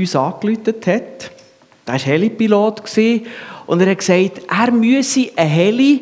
uns 0.00 0.16
angerufen 0.16 0.74
hat. 0.86 1.30
Er 1.86 1.92
war 1.92 1.98
Helipilot 1.98 2.82
und 3.66 3.80
er 3.80 3.90
hat 3.90 3.98
gesagt, 3.98 4.42
er 4.48 4.70
müsse 4.70 5.30
ein 5.36 5.48
Heli 5.48 6.00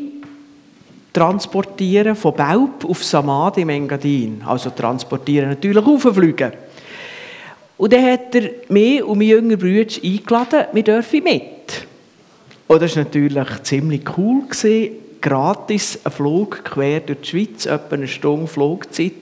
transportieren 1.13 2.17
von 2.17 2.35
Belp 2.35 2.85
auf 2.89 3.05
Samad 3.05 3.59
im 3.59 3.69
Engadin. 3.69 4.43
Also 4.47 4.71
transportieren, 4.71 5.51
natürlich 5.51 5.85
auffliegen. 5.85 6.53
Und 7.77 7.93
dann 7.93 8.13
hat 8.13 8.35
er 8.35 8.51
mich 8.69 9.03
und 9.03 9.19
meinen 9.19 9.29
jüngeren 9.29 9.59
Bruder 9.59 9.95
eingeladen, 10.03 10.67
wir 10.73 10.83
dürfen 10.83 11.25
mit. 11.25 11.87
Und 12.69 12.81
das 12.81 12.97
war 12.97 13.05
natürlich 13.05 13.63
ziemlich 13.65 14.03
cool. 14.17 14.45
Gratis 15.21 16.01
ein 16.03 16.11
Flug 16.11 16.65
quer 16.65 17.01
durch 17.01 17.21
die 17.21 17.29
Schweiz, 17.29 17.67
etwa 17.67 17.95
eine 17.95 18.09
Stunde 18.09 18.47
Flugzeit. 18.49 19.13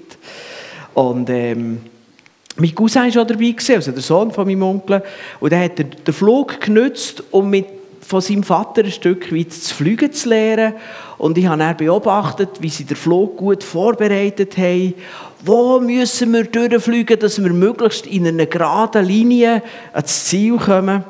Und 0.94 1.28
ähm, 1.28 1.80
mein 2.56 2.74
Cousin 2.74 3.02
war 3.02 3.12
schon 3.12 3.26
dabei, 3.26 3.54
also 3.74 3.92
der 3.92 4.02
Sohn 4.02 4.32
von 4.32 4.46
meinem 4.46 4.62
Onkel. 4.62 5.02
Und 5.38 5.52
er 5.52 5.64
hat 5.64 5.78
den 5.78 6.14
Flug 6.14 6.60
genutzt, 6.60 7.22
um 7.30 7.48
mit 7.48 7.66
von 8.10 8.20
seinem 8.20 8.42
Vater 8.42 8.82
ein 8.82 8.90
Stück 8.90 9.32
weit 9.32 9.52
zu 9.52 9.72
fliegen 9.72 10.12
zu 10.12 10.30
lernen. 10.30 10.74
Und 11.16 11.38
ich 11.38 11.46
habe 11.46 11.58
dann 11.58 11.76
beobachtet, 11.76 12.48
wie 12.58 12.68
sie 12.68 12.84
den 12.84 12.96
Flug 12.96 13.36
gut 13.36 13.62
vorbereitet 13.62 14.56
haben. 14.58 14.94
Wo 15.44 15.78
müssen 15.78 16.32
wir 16.32 16.44
durchfliegen, 16.44 17.20
dass 17.20 17.40
wir 17.40 17.52
möglichst 17.52 18.08
in 18.08 18.26
einer 18.26 18.46
geraden 18.46 19.04
Linie 19.04 19.62
ans 19.92 20.24
Ziel 20.24 20.56
kommen. 20.56 21.04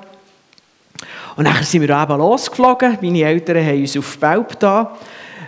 Und 1.36 1.46
dann 1.46 1.62
sind 1.62 1.80
wir 1.80 2.02
eben 2.02 2.18
losgeflogen. 2.18 2.98
Meine 3.00 3.22
Eltern 3.22 3.64
haben 3.64 3.80
uns 3.80 3.96
auf 3.96 4.18
Belp 4.18 4.60
da. 4.60 4.96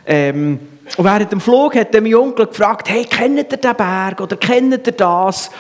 Ähm, 0.06 0.58
und 0.96 1.04
während 1.04 1.32
dem 1.32 1.40
Flug 1.40 1.74
hat 1.74 1.92
mein 1.92 2.14
Onkel 2.14 2.46
gefragt, 2.46 2.88
hey, 2.88 3.04
kennt 3.04 3.36
ihr 3.36 3.44
den 3.44 3.76
Berg 3.76 4.20
oder 4.20 4.36
kennt 4.36 4.86
ihr 4.86 4.92
das? 4.92 5.50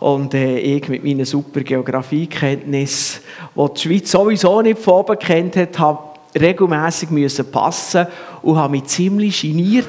Und 0.00 0.34
äh, 0.34 0.58
ich 0.58 0.88
mit 0.88 1.04
meinen 1.04 1.24
super 1.24 1.60
Geografiekenntnissen, 1.60 3.20
die 3.56 3.74
die 3.74 3.80
Schweiz 3.80 4.10
sowieso 4.10 4.62
nicht 4.62 4.78
von 4.78 4.94
oben 4.94 5.18
kennt 5.18 5.56
hat, 5.56 5.78
habe 5.78 5.98
regelmässig 6.38 7.10
müssen 7.10 7.50
passen 7.50 8.06
und 8.42 8.56
habe 8.56 8.72
mich 8.72 8.84
ziemlich 8.84 9.40
geniert. 9.40 9.88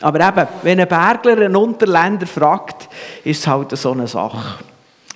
Aber 0.00 0.26
eben, 0.26 0.48
wenn 0.62 0.80
ein 0.80 0.88
Bergler 0.88 1.32
einen 1.32 1.56
Unterländer 1.56 2.26
fragt, 2.26 2.88
ist 3.24 3.40
es 3.40 3.46
halt 3.46 3.76
so 3.76 3.92
eine 3.92 4.06
Sache. 4.06 4.64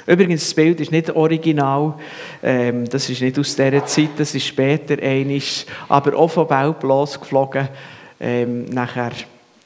Übrigens, 0.06 0.42
das 0.42 0.54
Bild 0.54 0.80
ist 0.80 0.92
nicht 0.92 1.14
original. 1.14 1.94
Ähm, 2.42 2.86
das 2.88 3.08
ist 3.08 3.22
nicht 3.22 3.38
aus 3.38 3.56
dieser 3.56 3.86
Zeit, 3.86 4.10
das 4.18 4.34
ist 4.34 4.46
später 4.46 5.02
einisch, 5.02 5.64
aber 5.88 6.16
auch 6.16 6.28
von 6.28 6.46
Belp 6.46 6.82
losgeflogen, 6.82 7.68
ähm, 8.20 8.66
nachher 8.66 9.12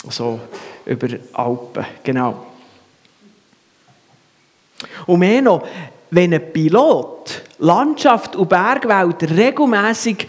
so 0.08 0.38
über 0.86 1.08
Alpen. 1.32 1.84
Genau. 2.04 2.47
Und 5.06 5.20
mehr 5.20 5.42
noch, 5.42 5.66
wenn 6.10 6.34
ein 6.34 6.52
Pilot 6.52 7.42
Landschaft 7.58 8.36
und 8.36 8.48
Bergwelt 8.48 9.22
regelmäßig 9.30 10.28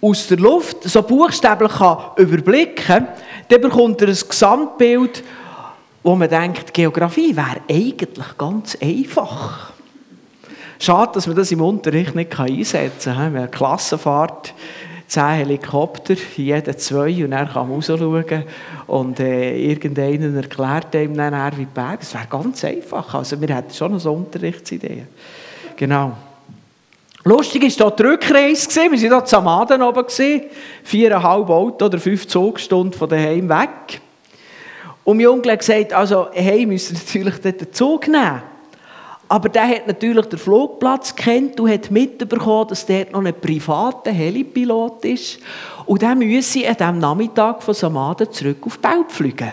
aus 0.00 0.26
der 0.28 0.38
Luft 0.38 0.84
so 0.84 1.02
buchstäblich 1.02 1.72
kann 1.72 1.98
überblicken 2.16 2.84
kann, 2.84 3.08
dann 3.48 3.60
bekommt 3.60 4.00
er 4.02 4.08
ein 4.08 4.18
Gesamtbild, 4.28 5.24
wo 6.02 6.14
man 6.14 6.28
denkt, 6.28 6.72
Geografie 6.72 7.36
wäre 7.36 7.60
eigentlich 7.68 8.38
ganz 8.38 8.76
einfach. 8.80 9.72
Schade, 10.78 11.12
dass 11.14 11.26
man 11.26 11.36
das 11.36 11.50
im 11.50 11.60
Unterricht 11.60 12.14
nicht 12.14 12.38
einsetzen 12.38 13.14
kann. 13.14 13.50
Klassenfahrt 13.50 14.54
zehn 15.08 15.36
Helikopter, 15.36 16.14
jeder 16.36 16.76
zwei, 16.76 17.24
und 17.24 17.30
dann 17.30 17.48
kann 17.48 17.68
man 17.68 17.76
rausschauen 17.76 18.44
und 18.86 19.18
äh, 19.18 19.58
irgendeiner 19.58 20.36
erklärt 20.36 20.94
einem 20.94 21.16
dann, 21.16 21.52
wie 21.56 21.64
die 21.64 21.72
Berge. 21.72 21.98
Das 22.00 22.14
wäre 22.14 22.26
ganz 22.30 22.62
einfach. 22.64 23.14
Also 23.14 23.40
wir 23.40 23.54
hätten 23.54 23.72
schon 23.72 23.98
eine 23.98 24.10
Unterrichtsidee. 24.10 25.04
Genau. 25.76 26.12
Lustig 27.24 27.62
war 27.62 27.70
hier 27.70 27.90
die 27.90 28.02
Rückreise. 28.02 28.74
Wir 28.74 28.90
waren 28.90 28.98
hier 28.98 29.24
zu 29.24 29.36
Amaden 29.38 29.82
oben. 29.82 30.04
Viereinhalb 30.84 31.50
Auto 31.50 31.86
oder 31.86 31.98
fünf 31.98 32.28
Zugstunden 32.28 32.92
von 32.92 33.08
daheim 33.08 33.48
weg. 33.48 34.00
Und 35.04 35.16
mein 35.16 35.26
Onkel 35.26 35.52
hat 35.52 35.60
gesagt, 35.60 35.92
also, 35.92 36.28
hey, 36.32 36.66
müssen 36.66 36.94
natürlich 36.94 37.38
den 37.38 37.72
Zug 37.72 38.08
nehmen. 38.08 38.42
Aber 39.28 39.50
der 39.50 39.68
hat 39.68 39.86
natürlich 39.86 40.26
den 40.26 40.38
Flugplatz 40.38 41.14
kennt 41.14 41.60
und 41.60 41.70
hat 41.70 41.90
mitbekommen, 41.90 42.68
dass 42.68 42.86
dort 42.86 43.12
noch 43.12 43.22
ein 43.22 43.34
privater 43.38 44.10
Helipilot 44.10 45.04
ist. 45.04 45.38
Und 45.84 46.00
der 46.00 46.14
müsse 46.14 46.66
an 46.66 46.76
diesem 46.76 46.98
Nachmittag 46.98 47.62
von 47.62 47.74
Samaden 47.74 48.32
zurück 48.32 48.58
auf 48.62 48.78
Belp 48.78 49.10
fliegen. 49.10 49.52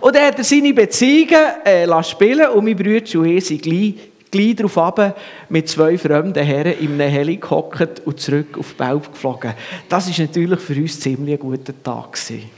Und 0.00 0.14
dann 0.14 0.26
hat 0.26 0.38
er 0.38 0.44
seine 0.44 0.72
Beziehungen 0.72 1.64
äh, 1.64 2.02
spielen 2.02 2.48
und 2.50 2.64
mein 2.64 2.76
Bruder 2.76 3.18
und 3.18 3.26
ich 3.26 3.46
sind 3.46 3.62
gleich, 3.62 3.94
gleich 4.30 4.56
darauf 4.56 4.76
ab, 4.76 5.18
mit 5.48 5.68
zwei 5.68 5.96
fremden 5.96 6.44
Herren 6.44 6.78
in 6.78 7.00
einem 7.00 7.10
Heli 7.10 7.36
gehockt 7.36 8.02
und 8.04 8.20
zurück 8.20 8.58
auf 8.58 8.74
Belp 8.74 9.12
geflogen. 9.12 9.54
Das 9.88 10.06
war 10.06 10.26
natürlich 10.26 10.60
für 10.60 10.74
uns 10.74 11.00
ziemlich 11.00 11.34
ein 11.34 11.40
guter 11.40 11.72
Tag. 11.82 12.12
Gewesen. 12.12 12.50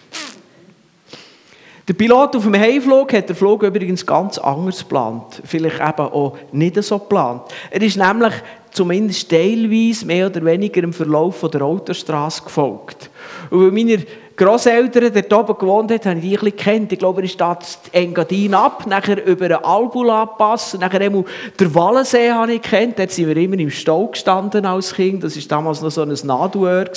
Der 1.89 1.95
Pilot 1.95 2.35
auf 2.35 2.43
dem 2.43 2.57
Heimflug 2.57 3.13
hat 3.13 3.29
den 3.29 3.37
Flug 3.37 3.63
übrigens 3.63 4.05
ganz 4.05 4.39
anders 4.39 4.81
geplant. 4.81 5.41
Vielleicht 5.45 5.81
eben 5.81 6.01
auch 6.01 6.37
nicht 6.51 6.83
so 6.83 6.99
geplant. 6.99 7.43
Er 7.71 7.81
ist 7.81 7.97
nämlich 7.97 8.33
zumindest 8.73 9.31
teilweise 9.31 10.05
mehr 10.05 10.27
oder 10.27 10.45
weniger 10.45 10.83
im 10.83 10.93
Verlauf 10.93 11.49
der 11.49 11.63
Autostraße 11.63 12.43
gefolgt. 12.43 13.09
Und 13.51 13.61
weil 13.61 13.71
meine 13.71 14.05
Grosseltern 14.37 15.13
dort 15.15 15.33
oben 15.33 15.59
gewohnt 15.59 15.91
haben, 15.91 16.05
habe 16.05 16.19
ich 16.19 16.23
die 16.23 16.37
ein 16.37 16.45
bisschen 16.45 16.57
kennt. 16.57 16.93
Ich 16.93 16.99
glaube, 16.99 17.23
er 17.23 17.25
ist 17.25 17.41
da 17.41 17.59
Engadin 17.93 18.53
ab, 18.53 18.87
nachher 18.87 19.25
über 19.25 19.49
den 19.49 19.65
Albula-Pass, 19.65 20.75
nachher 20.75 21.01
einmal 21.01 21.25
der 21.59 21.75
Wallensee 21.75 22.31
habe 22.31 22.53
ich 22.53 22.63
kennt. 22.63 22.99
Dort 22.99 23.13
sind 23.13 23.29
wir 23.29 23.37
immer 23.39 23.59
im 23.59 23.71
Stau 23.71 24.09
gestanden 24.09 24.67
als 24.67 24.93
Kind. 24.93 25.25
Das 25.25 25.37
war 25.37 25.43
damals 25.49 25.81
noch 25.81 25.91
so 25.91 26.03
ein 26.03 26.15
Nadueur. 26.25 26.91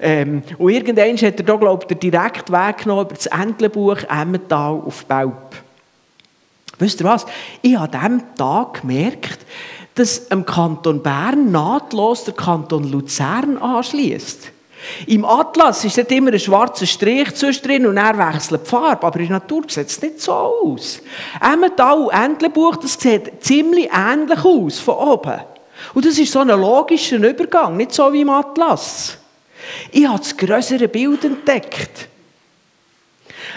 Ähm, 0.00 0.42
und 0.58 0.70
irgendwann 0.70 1.16
hat 1.16 1.38
er 1.38 1.44
da, 1.44 1.54
glaube 1.54 1.84
ich, 1.84 1.96
den 1.96 2.00
direkten 2.10 2.52
Weg 2.52 2.78
genommen 2.78 3.02
über 3.02 3.14
das 3.14 3.26
Entlebuch 3.26 3.98
Emmental 4.08 4.82
auf 4.84 5.04
Belp. 5.04 5.34
Wisst 6.80 7.00
ihr 7.00 7.06
was? 7.06 7.24
Ich 7.62 7.76
habe 7.76 7.96
an 7.98 8.18
diesem 8.18 8.34
Tag 8.34 8.80
gemerkt, 8.80 9.38
dass 9.94 10.18
im 10.18 10.44
Kanton 10.44 11.02
Bern 11.02 11.52
nahtlos 11.52 12.24
der 12.24 12.34
Kanton 12.34 12.90
Luzern 12.90 13.58
anschließt. 13.58 14.57
Im 15.06 15.24
Atlas 15.24 15.84
ist 15.84 15.98
dort 15.98 16.12
immer 16.12 16.32
ein 16.32 16.38
schwarzer 16.38 16.86
Strich 16.86 17.32
drin 17.60 17.86
und 17.86 17.96
er 17.96 18.16
wechselt 18.16 18.62
die 18.64 18.68
Farbe. 18.68 19.06
Aber 19.06 19.20
in 19.20 19.28
der 19.28 19.38
Natur 19.38 19.64
sieht 19.68 19.88
es 19.88 20.00
nicht 20.00 20.20
so 20.20 20.32
aus. 20.32 21.00
Emmental 21.40 22.08
Entlebuch, 22.10 22.76
das 22.76 22.94
sieht 22.94 23.42
ziemlich 23.42 23.90
ähnlich 23.92 24.44
aus 24.44 24.78
von 24.78 24.94
oben. 24.94 25.40
Und 25.94 26.04
das 26.04 26.18
ist 26.18 26.32
so 26.32 26.40
ein 26.40 26.48
logischer 26.48 27.16
Übergang, 27.16 27.76
nicht 27.76 27.92
so 27.92 28.12
wie 28.12 28.22
im 28.22 28.30
Atlas. 28.30 29.18
Ich 29.90 30.06
habe 30.06 30.18
das 30.18 30.36
größere 30.36 30.88
Bild 30.88 31.24
entdeckt. 31.24 32.08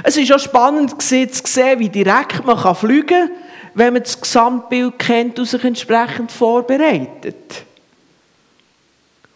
Es 0.03 0.17
war 0.17 0.35
auch 0.35 0.39
spannend 0.39 1.01
zu 1.01 1.27
sehen, 1.43 1.79
wie 1.79 1.89
direkt 1.89 2.45
man 2.45 2.75
fliegen 2.75 3.07
kann, 3.07 3.31
wenn 3.73 3.93
man 3.93 4.03
das 4.03 4.19
Gesamtbild 4.19 4.99
kennt 4.99 5.39
und 5.39 5.45
sich 5.45 5.63
entsprechend 5.63 6.31
vorbereitet. 6.31 7.65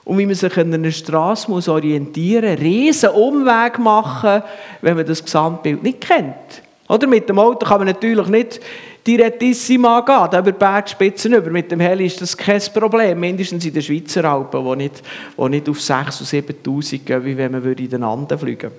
Und 0.06 0.20
wie 0.20 0.26
man 0.28 0.36
sich 0.36 0.56
an 0.58 0.74
einer 0.74 0.92
Straße 0.92 1.50
muss 1.50 1.68
orientieren 1.68 2.52
muss, 2.52 2.62
riesen 2.62 3.10
Umweg 3.10 3.80
machen, 3.80 4.44
wenn 4.82 4.96
man 4.96 5.06
das 5.06 5.24
Gesamtbild 5.24 5.82
nicht 5.82 6.02
kennt. 6.02 6.62
Oder 6.88 7.08
mit 7.08 7.28
dem 7.28 7.40
Auto 7.40 7.66
kann 7.66 7.80
man 7.80 7.88
natürlich 7.88 8.28
nicht 8.28 8.62
direttissima 9.06 10.02
gehen, 10.02 10.40
über 10.40 10.52
die 10.52 10.58
Bergspitzen 10.58 11.34
über. 11.34 11.50
Mit 11.50 11.72
dem 11.72 11.80
Heli 11.80 12.06
ist 12.06 12.22
das 12.22 12.38
kein 12.38 12.62
Problem, 12.74 13.20
mindestens 13.20 13.66
in 13.66 13.74
den 13.74 13.82
Schweizer 13.82 14.26
Alpen, 14.26 14.64
wo 14.64 14.76
nicht, 14.76 15.02
wo 15.36 15.48
nicht 15.48 15.68
auf 15.68 15.80
6'000 15.80 16.48
und 16.48 16.84
7'000 16.84 17.00
gehen, 17.00 17.26
wie 17.26 17.38
wenn 17.38 17.52
man 17.52 17.64
in 17.64 17.90
den 17.90 18.04
Anden 18.04 18.38
fliegen 18.38 18.72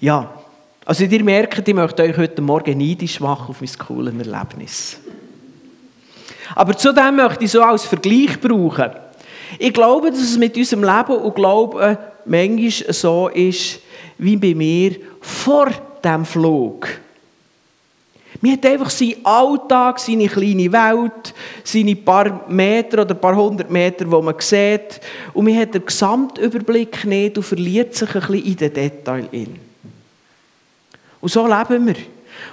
Ja, 0.00 0.32
also 0.84 1.04
ihr 1.04 1.24
merkt, 1.24 1.66
ich 1.66 1.74
möchte 1.74 2.02
euch 2.02 2.16
heute 2.16 2.42
Morgen 2.42 2.78
neidisch 2.78 3.18
machen 3.20 3.50
auf 3.50 3.60
mein 3.60 3.70
cooles 3.78 4.14
Erlebnis. 4.14 4.98
Aber 6.54 6.76
zudem 6.76 7.16
möchte 7.16 7.44
ich 7.44 7.50
so 7.50 7.62
als 7.62 7.84
Vergleich 7.84 8.40
brauchen. 8.40 9.03
Ich 9.58 9.72
glaube, 9.72 10.10
dass 10.10 10.20
es 10.20 10.38
mit 10.38 10.56
unserem 10.56 10.84
Leben 10.84 11.16
und 11.16 11.34
Glauben 11.34 11.98
manchmal 12.24 12.92
so 12.92 13.28
ist, 13.28 13.80
wie 14.18 14.36
bei 14.36 14.54
mir 14.54 14.96
vor 15.20 15.70
dem 16.02 16.24
Flug. 16.24 16.88
Man 18.40 18.52
hat 18.52 18.66
einfach 18.66 18.90
seinen 18.90 19.24
Alltag, 19.24 19.98
seine 19.98 20.26
kleine 20.26 20.70
Welt, 20.70 21.32
seine 21.62 21.96
paar 21.96 22.44
Meter 22.48 23.02
oder 23.02 23.14
paar 23.14 23.34
hundert 23.34 23.70
Meter, 23.70 24.10
wo 24.10 24.20
man 24.20 24.34
sieht. 24.38 25.00
Und 25.32 25.46
man 25.46 25.56
hat 25.56 25.72
den 25.72 25.86
Gesamtüberblick 25.86 27.04
nicht 27.06 27.38
und 27.38 27.42
verliert 27.42 27.94
sich 27.94 28.14
ein 28.14 28.20
bisschen 28.20 28.44
in 28.44 28.56
den 28.56 28.74
Details. 28.74 29.28
Und 31.20 31.28
so 31.30 31.46
leben 31.46 31.86
wir. 31.86 31.94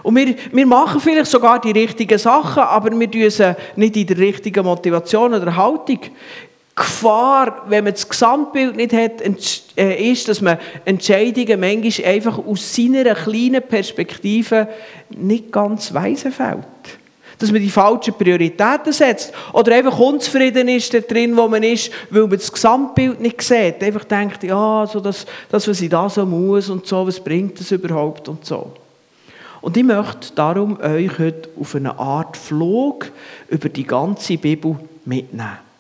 Und 0.04 0.16
wir, 0.16 0.34
wir 0.52 0.66
machen 0.66 1.02
vielleicht 1.02 1.30
sogar 1.30 1.60
die 1.60 1.72
richtigen 1.72 2.18
Sachen, 2.18 2.64
aber 2.64 2.98
wir 2.98 3.12
tun 3.12 3.30
sie 3.30 3.56
nicht 3.76 3.98
in 3.98 4.08
der 4.08 4.18
richtigen 4.18 4.64
Motivation 4.64 5.34
oder 5.34 5.54
Haltung. 5.54 6.00
Gefahr, 6.76 7.66
wenn 7.68 7.84
man 7.84 7.94
das 7.94 8.08
Gesamtbild 8.08 8.76
nicht 8.76 8.94
hat, 8.94 9.22
äh, 9.78 10.12
ist, 10.12 10.28
dass 10.28 10.42
man 10.42 10.58
Entscheidungen 10.86 11.60
manchmal 11.60 12.14
einfach 12.14 12.38
aus 12.40 12.76
seiner 12.76 13.14
kleinen 13.14 13.62
Perspektive 13.62 14.68
nicht 15.10 15.52
ganz 15.52 15.94
weise 15.94 16.32
fällt. 16.32 16.66
dass 17.42 17.52
man 17.52 17.60
die 17.62 17.72
falschen 17.72 18.14
Prioritäten 18.14 18.94
setzt 18.94 19.34
oder 19.52 19.74
einfach 19.74 19.98
unzufrieden 19.98 20.68
ist 20.68 20.94
drin, 21.10 21.36
wo 21.36 21.48
man 21.48 21.64
ist, 21.64 21.92
weil 22.12 22.28
man 22.28 22.38
das 22.38 22.52
Gesamtbild 22.52 23.20
nicht 23.20 23.42
sieht. 23.42 23.84
Einfach 23.84 24.04
denkt, 24.04 24.44
ja, 24.44 24.86
so 24.86 25.00
das, 25.00 25.26
das, 25.50 25.68
was 25.68 25.82
ich 25.82 25.90
da 25.90 26.08
so 26.08 26.24
muss 26.24 26.70
und 26.70 26.86
so, 26.86 27.08
was 27.08 27.20
bringt 27.20 27.60
das 27.60 27.72
überhaupt 27.72 28.30
und 28.30 28.46
so. 28.46 28.72
Und 29.60 29.76
ich 29.76 29.84
möchte 29.84 30.34
darum 30.36 30.80
euch 30.80 31.18
heute 31.18 31.50
auf 31.60 31.74
eine 31.76 31.98
Art 31.98 32.38
Flug 32.38 33.12
über 33.50 33.70
die 33.70 33.86
ganze 33.86 34.38
Bibel 34.38 34.78
mitnehmen. 35.06 35.71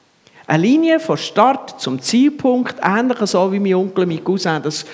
Eine 0.47 0.63
Linie 0.63 0.99
von 0.99 1.17
Start 1.17 1.79
zum 1.79 2.01
Zielpunkt, 2.01 2.75
ähnlich 2.81 3.19
so 3.19 3.51
wie 3.51 3.59
mein 3.59 3.75
Onkel 3.75 4.03
und 4.03 4.09
mein 4.09 4.23
Cousin 4.23 4.61
das 4.61 4.85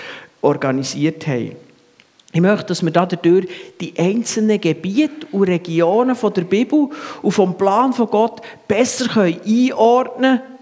organisiert 0.41 1.25
haben. 1.27 1.55
Ich 2.33 2.41
möchte, 2.41 2.67
dass 2.67 2.83
wir 2.83 2.91
dadurch 2.91 3.47
die 3.79 3.93
einzelnen 3.97 4.59
Gebiete 4.59 5.25
und 5.31 5.43
Regionen 5.43 6.15
von 6.15 6.33
der 6.33 6.43
Bibel 6.43 6.89
und 7.21 7.31
vom 7.31 7.57
Plan 7.57 7.93
von 7.93 8.07
Gott 8.07 8.41
besser 8.67 9.21
einordnen 9.21 10.39
können 10.39 10.57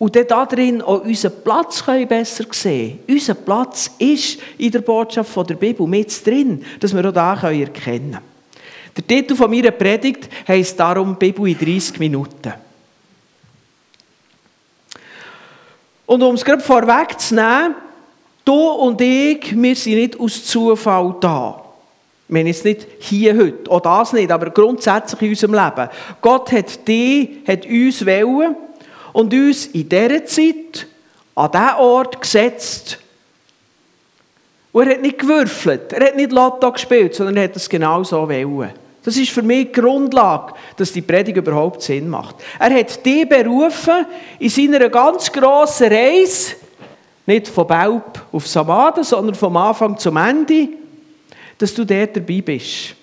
und 0.00 0.16
dann 0.16 0.26
darin 0.26 0.80
auch 0.80 1.04
unseren 1.04 1.44
Platz 1.44 1.84
besser 2.08 2.44
sehen 2.50 3.00
können. 3.06 3.18
Unser 3.18 3.34
Platz 3.34 3.90
ist 3.98 4.38
in 4.56 4.70
der 4.70 4.80
Botschaft 4.80 5.30
von 5.30 5.46
der 5.46 5.56
Bibel 5.56 5.86
mit 5.86 6.26
drin, 6.26 6.64
dass 6.80 6.96
wir 6.96 7.06
auch 7.06 7.12
da 7.12 7.34
erkennen 7.34 7.72
können. 7.72 8.18
Der 8.96 9.06
Titel 9.06 9.34
meiner 9.46 9.70
Predigt 9.70 10.30
heisst 10.48 10.80
darum 10.80 11.16
Bibel 11.16 11.46
in 11.46 11.58
30 11.58 11.98
Minuten. 11.98 12.52
Und 16.10 16.24
um 16.24 16.34
es 16.34 16.44
gerade 16.44 16.60
vorwegzunehmen, 16.60 17.76
du 18.44 18.52
und 18.52 19.00
ich, 19.00 19.54
wir 19.56 19.76
sind 19.76 19.94
nicht 19.94 20.18
aus 20.18 20.44
Zufall 20.44 21.14
da. 21.20 21.62
Wir 22.26 22.40
sind 22.40 22.46
jetzt 22.48 22.64
nicht 22.64 22.86
hier 22.98 23.38
heute, 23.38 23.70
auch 23.70 23.78
das 23.78 24.12
nicht, 24.12 24.32
aber 24.32 24.50
grundsätzlich 24.50 25.22
in 25.22 25.28
unserem 25.28 25.54
Leben. 25.54 25.88
Gott 26.20 26.50
hat 26.50 26.88
die, 26.88 27.44
hat 27.46 27.64
uns 27.64 28.04
wollen 28.04 28.56
und 29.12 29.32
uns 29.32 29.66
in 29.66 29.88
dieser 29.88 30.24
Zeit 30.26 30.88
an 31.36 31.52
diesen 31.52 31.74
Ort 31.78 32.20
gesetzt. 32.20 32.98
Und 34.72 34.88
er 34.88 34.94
hat 34.94 35.02
nicht 35.02 35.18
gewürfelt, 35.20 35.92
er 35.92 36.08
hat 36.08 36.16
nicht 36.16 36.32
Lotto 36.32 36.72
gespielt, 36.72 37.14
sondern 37.14 37.36
er 37.36 37.44
hat 37.44 37.54
es 37.54 37.68
genau 37.68 38.02
so 38.02 38.28
wollen. 38.28 38.72
Das 39.02 39.16
ist 39.16 39.30
für 39.30 39.42
mich 39.42 39.72
die 39.72 39.80
Grundlage, 39.80 40.54
dass 40.76 40.92
die 40.92 41.00
Predigt 41.00 41.38
überhaupt 41.38 41.82
Sinn 41.82 42.08
macht. 42.08 42.36
Er 42.58 42.74
hat 42.74 43.04
die 43.04 43.24
berufen 43.24 44.06
in 44.38 44.50
seiner 44.50 44.88
ganz 44.90 45.32
grossen 45.32 45.88
Reise, 45.88 46.56
nicht 47.24 47.48
von 47.48 47.66
Baub 47.66 48.26
auf 48.32 48.46
Samaden, 48.46 49.04
sondern 49.04 49.34
vom 49.34 49.56
Anfang 49.56 49.96
zum 49.98 50.16
Ende, 50.16 50.68
dass 51.56 51.72
du 51.74 51.84
dort 51.84 52.16
dabei 52.16 52.40
bist. 52.42 52.94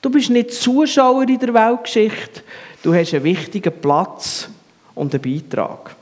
Du 0.00 0.10
bist 0.10 0.30
nicht 0.30 0.52
Zuschauer 0.52 1.28
in 1.28 1.38
der 1.38 1.54
Weltgeschichte, 1.54 2.42
du 2.82 2.94
hast 2.94 3.14
einen 3.14 3.24
wichtigen 3.24 3.72
Platz 3.80 4.48
und 4.94 5.14
einen 5.14 5.22
Beitrag. 5.22 5.94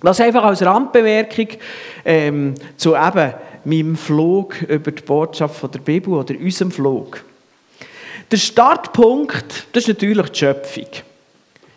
Das 0.00 0.20
einfach 0.20 0.44
als 0.44 0.62
Randbemerkung 0.62 1.48
ähm, 2.04 2.54
zu 2.76 2.94
eben 2.94 3.34
meinem 3.64 3.96
Flug 3.96 4.62
über 4.62 4.92
die 4.92 5.02
Botschaft 5.02 5.56
von 5.56 5.70
der 5.70 5.80
Bibel 5.80 6.14
oder 6.14 6.34
unserem 6.38 6.70
Flug. 6.70 7.24
Der 8.30 8.36
Startpunkt, 8.36 9.66
das 9.72 9.84
ist 9.84 9.88
natürlich 9.88 10.30
die 10.30 10.38
Schöpfung. 10.38 10.86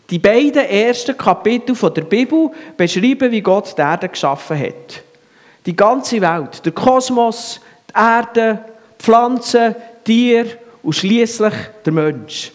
Die 0.09 0.19
beiden 0.19 0.65
ersten 0.65 1.17
Kapitel 1.17 1.73
der 1.73 2.01
Bibel 2.01 2.49
beschreiben, 2.75 3.31
wie 3.31 3.41
Gott 3.41 3.73
die 3.77 3.81
Erde 3.81 4.09
geschaffen 4.09 4.59
hat. 4.59 5.03
Die 5.65 5.75
ganze 5.75 6.19
Welt, 6.19 6.65
der 6.65 6.73
Kosmos, 6.73 7.61
die 7.89 7.93
Erde, 7.97 8.59
Pflanzen, 8.99 9.75
Tiere 10.03 10.57
und 10.83 10.93
schließlich 10.93 11.53
der 11.85 11.93
Mensch. 11.93 12.51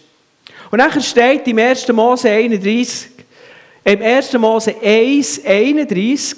Und 0.69 0.79
dann 0.79 1.01
steht 1.01 1.47
im 1.47 1.57
1. 1.57 1.87
Mose 1.87 2.29
31, 2.29 3.09
im 3.83 4.01
1. 4.01 4.33
Mose 4.33 4.75
1, 4.79 5.41
31, 5.43 6.37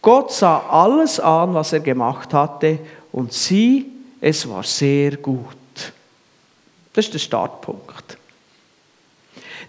Gott 0.00 0.30
sah 0.30 0.62
alles 0.70 1.18
an, 1.18 1.54
was 1.54 1.72
er 1.72 1.80
gemacht 1.80 2.32
hatte, 2.32 2.78
und 3.10 3.32
sieh, 3.32 3.86
es 4.20 4.48
war 4.48 4.62
sehr 4.62 5.16
gut. 5.16 5.56
Das 6.96 7.04
ist 7.04 7.12
der 7.12 7.18
Startpunkt. 7.18 8.16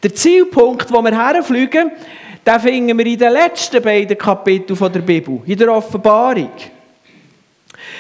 Der 0.02 0.16
Zielpunkt, 0.16 0.90
wo 0.94 1.02
wir 1.02 1.12
herfliegen, 1.12 1.92
den 2.46 2.60
finden 2.62 2.98
wir 2.98 3.06
in 3.06 3.20
den 3.20 3.34
letzten 3.34 3.84
beiden 3.84 4.18
Kapiteln 4.18 4.94
der 4.94 5.02
Bibel, 5.02 5.42
in 5.46 5.58
der 5.58 5.74
Offenbarung. 5.74 6.52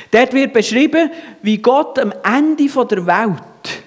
Dort 0.09 0.33
wird 0.33 0.53
beschrieben, 0.53 1.12
wie 1.41 1.57
Gott 1.57 2.00
am 2.00 2.13
Ende 2.24 2.69
der 2.69 3.06
Welt 3.06 3.83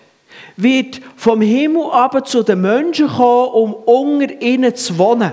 wird 0.59 1.01
vom 1.17 1.41
Himmel 1.41 1.91
ab 1.91 2.29
zu 2.29 2.43
den 2.43 2.61
Menschen 2.61 3.09
kommen, 3.09 3.49
um 3.49 3.73
unter 3.73 4.43
ihnen 4.43 4.75
zu 4.77 4.99
wohnen. 4.99 5.33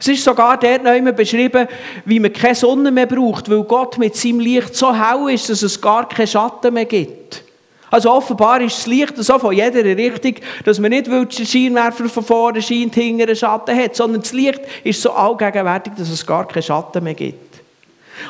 Es 0.00 0.08
ist 0.08 0.24
sogar 0.24 0.58
dort 0.58 0.82
noch 0.82 1.12
beschrieben, 1.12 1.68
wie 2.06 2.20
man 2.20 2.32
keine 2.32 2.54
Sonne 2.54 2.90
mehr 2.90 3.06
braucht, 3.06 3.50
weil 3.50 3.64
Gott 3.64 3.98
mit 3.98 4.16
seinem 4.16 4.40
Licht 4.40 4.74
so 4.74 4.94
hell 4.94 5.34
ist, 5.34 5.50
dass 5.50 5.62
es 5.62 5.78
gar 5.78 6.08
keinen 6.08 6.26
Schatten 6.26 6.72
mehr 6.72 6.86
gibt. 6.86 7.45
Also 7.90 8.10
offenbar 8.10 8.60
ist 8.60 8.78
das 8.78 8.86
Licht 8.86 9.16
so 9.16 9.38
von 9.38 9.54
jeder 9.54 9.84
Richtung, 9.84 10.34
dass 10.64 10.80
man 10.80 10.90
nicht, 10.90 11.10
weil 11.10 11.26
der 11.26 11.44
Scheinwerfer 11.44 12.08
von 12.08 12.24
vorne 12.24 12.60
scheint, 12.60 12.94
hinten 12.94 13.22
einen 13.22 13.36
Schatten 13.36 13.76
hat, 13.76 13.94
sondern 13.94 14.22
das 14.22 14.32
Licht 14.32 14.60
ist 14.82 15.00
so 15.00 15.12
allgegenwärtig, 15.12 15.92
dass 15.96 16.10
es 16.10 16.26
gar 16.26 16.48
keinen 16.48 16.62
Schatten 16.62 17.04
mehr 17.04 17.14
gibt. 17.14 17.60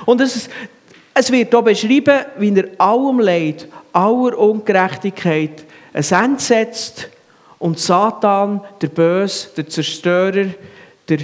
Und 0.05 0.21
es, 0.21 0.49
es 1.15 1.33
wird 1.33 1.51
hier 1.51 1.63
beschrieben, 1.63 2.21
wie 2.39 2.55
er 2.55 2.69
allem 2.79 3.21
Leid, 3.21 3.67
aller 3.93 4.39
Ungerechtigkeit 4.39 5.65
ein 5.95 6.05
Ende 6.05 6.43
setzt 6.43 7.09
und 7.59 7.79
Satan, 7.79 8.61
der 8.83 8.89
Böse, 8.89 9.49
der 9.57 9.69
Zerstörer, 9.69 10.49
der 11.09 11.19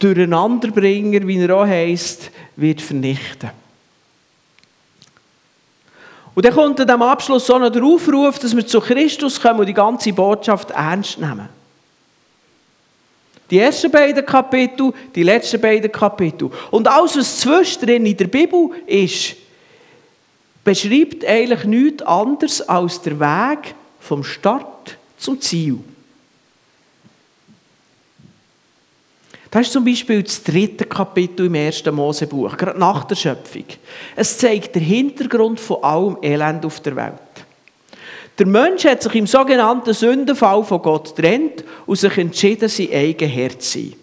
Durcheinanderbringer, 0.00 1.26
wie 1.26 1.38
er 1.38 1.56
auch 1.56 1.66
heisst, 1.66 2.30
wird 2.56 2.80
vernichten. 2.80 3.50
Und 6.36 6.44
dann 6.44 6.52
kommt 6.52 6.78
an 6.78 6.86
diesem 6.86 7.00
Abschluss 7.00 7.50
auch 7.50 7.58
noch 7.58 7.70
der 7.70 7.82
Aufruf, 7.82 8.38
dass 8.38 8.54
wir 8.54 8.66
zu 8.66 8.78
Christus 8.78 9.40
kommen 9.40 9.60
und 9.60 9.66
die 9.66 9.72
ganze 9.72 10.12
Botschaft 10.12 10.70
ernst 10.70 11.18
nehmen. 11.18 11.48
Die 13.50 13.58
ersten 13.58 13.90
beiden 13.90 14.26
Kapitel, 14.26 14.92
die 15.14 15.22
letzten 15.22 15.58
beiden 15.58 15.90
Kapitel. 15.90 16.50
Und 16.70 16.88
alles, 16.88 17.16
was 17.16 17.40
zwischendrin 17.40 18.04
in 18.04 18.18
der 18.18 18.26
Bibel 18.26 18.68
ist, 18.86 19.34
beschreibt 20.62 21.24
eigentlich 21.24 21.64
nichts 21.64 22.02
anderes 22.02 22.60
als 22.68 23.00
der 23.00 23.18
Weg 23.18 23.74
vom 23.98 24.22
Start 24.22 24.98
zum 25.16 25.40
Ziel. 25.40 25.78
Das 29.56 29.68
ist 29.68 29.72
zum 29.72 29.86
Beispiel 29.86 30.22
das 30.22 30.42
dritte 30.42 30.84
Kapitel 30.84 31.46
im 31.46 31.54
ersten 31.54 31.94
Mosebuch, 31.94 32.58
gerade 32.58 32.78
nach 32.78 33.04
der 33.04 33.14
Schöpfung. 33.14 33.64
Es 34.14 34.36
zeigt 34.36 34.74
den 34.74 34.82
Hintergrund 34.82 35.58
von 35.58 35.82
allem 35.82 36.18
Elend 36.20 36.66
auf 36.66 36.80
der 36.80 36.94
Welt. 36.94 37.14
Der 38.38 38.46
Mensch 38.46 38.84
hat 38.84 39.02
sich 39.02 39.14
im 39.14 39.26
sogenannten 39.26 39.94
Sündenfall 39.94 40.62
von 40.62 40.82
Gott 40.82 41.16
getrennt 41.16 41.64
und 41.86 41.96
sich 41.96 42.18
entschieden, 42.18 42.68
sein 42.68 42.90
eigen 42.92 43.30
Herr 43.30 43.58
zu 43.58 43.78
sein. 43.78 43.94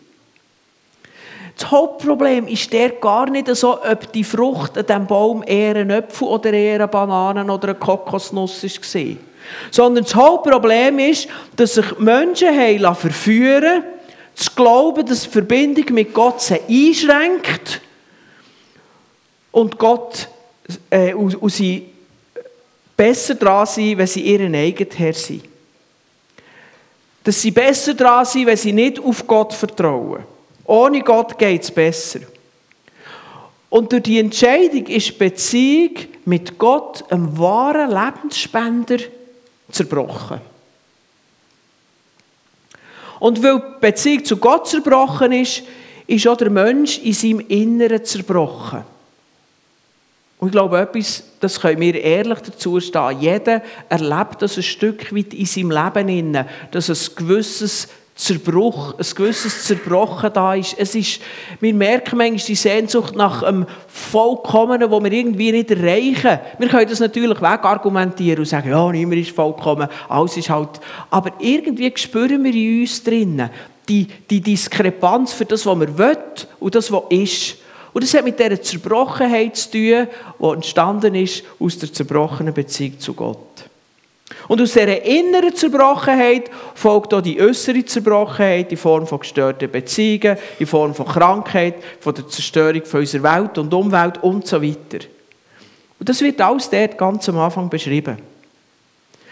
Das 1.55 1.69
Hauptproblem 1.69 2.47
ist 2.47 2.73
der 2.73 2.89
gar 2.89 3.29
nicht 3.29 3.55
so, 3.55 3.79
ob 3.79 4.11
die 4.11 4.23
Frucht 4.23 4.75
an 4.75 4.87
diesem 4.87 5.05
Baum 5.05 5.43
eher 5.45 5.75
ein 5.75 5.91
Apfel 5.91 6.29
oder 6.29 6.51
eher 6.51 6.75
eine 6.77 6.87
Banane 6.87 7.45
oder 7.45 7.67
eine 7.67 7.77
Kokosnuss 7.77 8.63
war. 8.63 9.17
Sondern 9.69 10.03
das 10.03 10.15
Hauptproblem 10.15 10.97
ist, 10.97 11.27
dass 11.55 11.75
sich 11.75 11.99
Menschen 11.99 12.95
verführen 12.95 13.83
zu 14.35 14.51
glauben, 14.55 15.05
dass 15.05 15.23
die 15.23 15.29
Verbindung 15.29 15.93
mit 15.93 16.13
Gott 16.13 16.41
sie 16.41 16.59
einschränkt 16.67 17.81
und 19.51 19.77
Gott 19.77 20.27
äh, 20.89 21.13
und, 21.13 21.35
und 21.35 21.49
sie 21.49 21.85
besser 22.95 23.35
dran 23.35 23.65
sind, 23.65 23.97
wenn 23.97 24.07
sie 24.07 24.21
ihren 24.21 24.55
eigenen 24.55 24.91
Herr 24.91 25.13
sind. 25.13 25.43
Dass 27.23 27.41
sie 27.41 27.51
besser 27.51 27.93
dran 27.93 28.25
sind, 28.25 28.47
wenn 28.47 28.57
sie 28.57 28.73
nicht 28.73 28.99
auf 28.99 29.25
Gott 29.25 29.53
vertrauen. 29.53 30.23
Ohne 30.65 31.01
Gott 31.01 31.37
geht 31.37 31.63
es 31.63 31.71
besser. 31.71 32.19
Und 33.69 33.91
durch 33.91 34.03
die 34.03 34.19
Entscheidung 34.19 34.85
ist 34.85 35.07
die 35.07 35.11
Beziehung 35.13 35.95
mit 36.25 36.57
Gott, 36.57 37.03
einem 37.11 37.37
wahren 37.37 37.89
Lebensspender, 37.89 38.97
zerbrochen. 39.71 40.41
Und 43.23 43.41
weil 43.41 43.57
die 43.57 43.79
Beziehung 43.79 44.25
zu 44.25 44.35
Gott 44.35 44.67
zerbrochen 44.67 45.31
ist, 45.31 45.63
ist 46.07 46.27
auch 46.27 46.35
der 46.35 46.49
Mensch 46.49 46.97
in 46.97 47.13
seinem 47.13 47.39
Inneren 47.39 48.03
zerbrochen. 48.03 48.83
Und 50.39 50.49
ich 50.49 50.51
glaube, 50.51 50.77
etwas, 50.77 51.23
das 51.39 51.57
können 51.57 51.79
wir 51.79 52.01
ehrlich 52.01 52.39
dazu 52.39 52.81
stehen. 52.81 53.21
Jeder 53.21 53.61
erlebt 53.87 54.41
das 54.41 54.57
ein 54.57 54.63
Stück 54.63 55.15
weit 55.15 55.33
in 55.33 55.45
seinem 55.45 55.71
Leben, 55.71 56.37
dass 56.71 56.89
ein 56.89 57.15
gewisses 57.15 57.87
Zerbruch, 58.15 58.93
ein 58.93 59.05
gewisses 59.15 59.65
Zerbrochen 59.65 60.31
da 60.33 60.53
ist. 60.53 60.75
Es 60.77 60.93
ist, 60.93 61.19
wir 61.59 61.73
merken 61.73 62.17
manchmal 62.17 62.45
die 62.45 62.55
Sehnsucht 62.55 63.15
nach 63.15 63.41
einem 63.41 63.65
Vollkommenen, 63.87 64.91
wo 64.91 65.03
wir 65.03 65.11
irgendwie 65.11 65.51
nicht 65.51 65.71
erreichen. 65.71 66.39
Wir 66.59 66.67
können 66.67 66.89
das 66.89 66.99
natürlich 66.99 67.41
wegargumentieren 67.41 68.39
und 68.39 68.45
sagen, 68.45 68.69
ja, 68.69 68.91
niemand 68.91 69.21
ist 69.21 69.35
vollkommen, 69.35 69.87
alles 70.07 70.37
ist 70.37 70.49
halt... 70.49 70.79
Aber 71.09 71.31
irgendwie 71.39 71.91
spüren 71.95 72.43
wir 72.43 72.53
in 72.53 72.81
uns 72.81 73.03
drinnen 73.03 73.49
die, 73.89 74.07
die 74.29 74.41
Diskrepanz 74.41 75.33
für 75.33 75.45
das, 75.45 75.65
was 75.65 75.79
wir 75.79 75.97
wollen 75.97 76.17
und 76.59 76.75
das, 76.75 76.91
was 76.91 77.03
ist. 77.09 77.57
Und 77.93 78.03
das 78.03 78.13
hat 78.13 78.23
mit 78.23 78.39
dieser 78.39 78.61
Zerbrochenheit 78.61 79.55
zu 79.55 79.71
tun, 79.71 80.07
die 80.39 80.45
entstanden 80.45 81.15
ist 81.15 81.43
aus 81.59 81.77
der 81.77 81.91
zerbrochenen 81.91 82.53
Beziehung 82.53 82.99
zu 82.99 83.13
Gott. 83.13 83.69
Und 84.47 84.61
aus 84.61 84.73
dieser 84.73 85.03
inneren 85.03 85.55
Zerbrochenheit 85.55 86.49
folgt 86.75 87.13
auch 87.13 87.21
die 87.21 87.39
äußere 87.39 87.85
Zerbrochenheit 87.85 88.71
in 88.71 88.77
Form 88.77 89.07
von 89.07 89.19
gestörten 89.19 89.71
Beziehungen, 89.71 90.37
in 90.59 90.67
Form 90.67 90.93
von 90.93 91.05
Krankheit, 91.05 91.75
von 91.99 92.13
der 92.13 92.27
Zerstörung 92.27 92.83
von 92.85 92.99
unserer 93.01 93.23
Welt 93.23 93.57
und 93.57 93.73
Umwelt 93.73 94.21
und 94.21 94.45
so 94.45 94.61
weiter. 94.61 95.05
Und 95.99 96.09
das 96.09 96.21
wird 96.21 96.41
alles 96.41 96.69
dort 96.69 96.97
ganz 96.97 97.29
am 97.29 97.37
Anfang 97.37 97.69
beschrieben. 97.69 98.17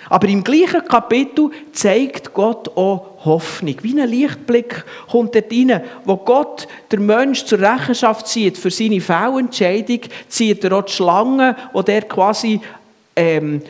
Aber 0.10 0.28
im 0.28 0.44
gleichen 0.44 0.84
Kapitel 0.86 1.52
zeigt 1.72 2.34
Gott 2.34 2.70
auch 2.76 3.24
Hoffnung. 3.24 3.76
Wie 3.82 4.00
ein 4.00 4.10
Lichtblick 4.10 4.84
kommt 5.10 5.36
dort 5.36 5.52
rein, 5.52 5.82
wo 6.06 6.18
Gott 6.18 6.68
der 6.92 7.00
Mensch 7.00 7.46
zur 7.46 7.60
Rechenschaft 7.60 8.28
zieht 8.28 8.58
für 8.58 8.72
seine 8.72 9.00
Fehlentscheidung, 9.00 10.02
zieht 10.28 10.64
er 10.64 10.74
auch 10.74 10.86
die 10.86 10.92
Schlange, 10.92 11.56
wo 11.72 11.82
der 11.82 12.02
quasi 12.02 12.60
ähm, 13.16 13.62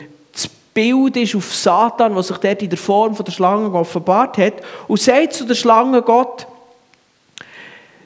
Bild 0.74 1.16
ist 1.16 1.34
auf 1.34 1.54
Satan, 1.54 2.14
was 2.14 2.28
sich 2.28 2.38
dort 2.38 2.62
in 2.62 2.70
der 2.70 2.78
Form 2.78 3.14
der 3.14 3.32
Schlange 3.32 3.72
offenbart 3.72 4.38
hat, 4.38 4.54
und 4.88 5.00
sagt 5.00 5.34
zu 5.34 5.44
der 5.44 5.54
Schlange 5.54 6.02
Gott, 6.02 6.46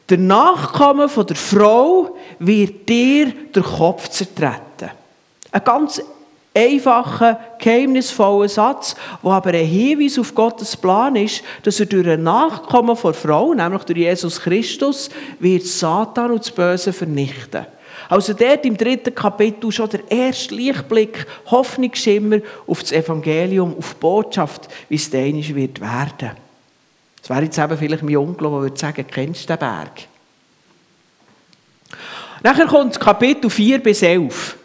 der 0.08 0.18
Nachkomme 0.18 1.08
der 1.08 1.36
Frau 1.36 2.16
wird 2.38 2.88
dir 2.88 3.32
den 3.54 3.62
Kopf 3.62 4.08
zertreten. 4.08 4.90
Ein 5.50 5.64
ganz 5.64 6.00
einfachen, 6.54 7.36
geheimnisvollen 7.58 8.48
Satz, 8.48 8.94
wo 9.22 9.30
aber 9.30 9.50
ein 9.50 9.66
Hinweis 9.66 10.18
auf 10.18 10.34
Gottes 10.34 10.76
Plan 10.76 11.16
ist, 11.16 11.42
dass 11.62 11.80
er 11.80 11.86
durch 11.86 12.08
ein 12.08 12.22
Nachkommen 12.22 12.96
von 12.96 13.12
Frau, 13.12 13.52
nämlich 13.52 13.82
durch 13.82 13.98
Jesus 13.98 14.40
Christus, 14.40 15.10
wird 15.38 15.64
Satan 15.64 16.30
und 16.30 16.40
das 16.40 16.50
Böse 16.50 16.92
vernichten. 16.92 17.66
Also 18.08 18.32
dort 18.32 18.64
im 18.64 18.76
dritten 18.76 19.14
Kapitel 19.14 19.72
schon 19.72 19.90
der 19.90 20.10
erste 20.10 20.54
Lichtblick, 20.54 21.26
Hoffnungsschimmer 21.46 22.38
auf 22.66 22.82
das 22.82 22.92
Evangelium, 22.92 23.76
auf 23.76 23.94
die 23.94 24.00
Botschaft, 24.00 24.68
wie 24.88 24.96
es 24.96 25.10
deinisch 25.10 25.54
wird 25.54 25.80
werden. 25.80 26.32
Das 27.20 27.30
wäre 27.30 27.42
jetzt 27.42 27.58
eben 27.58 27.76
vielleicht 27.76 28.02
mein 28.02 28.16
Onkel, 28.16 28.48
der 28.48 28.60
würde 28.60 28.78
sagen, 28.78 29.04
kennst 29.10 29.44
du 29.44 29.46
den 29.48 29.58
Berg? 29.58 29.90
Nachher 32.42 32.66
kommt 32.66 33.00
Kapitel 33.00 33.50
4 33.50 33.82
bis 33.82 34.02
11 34.02 34.56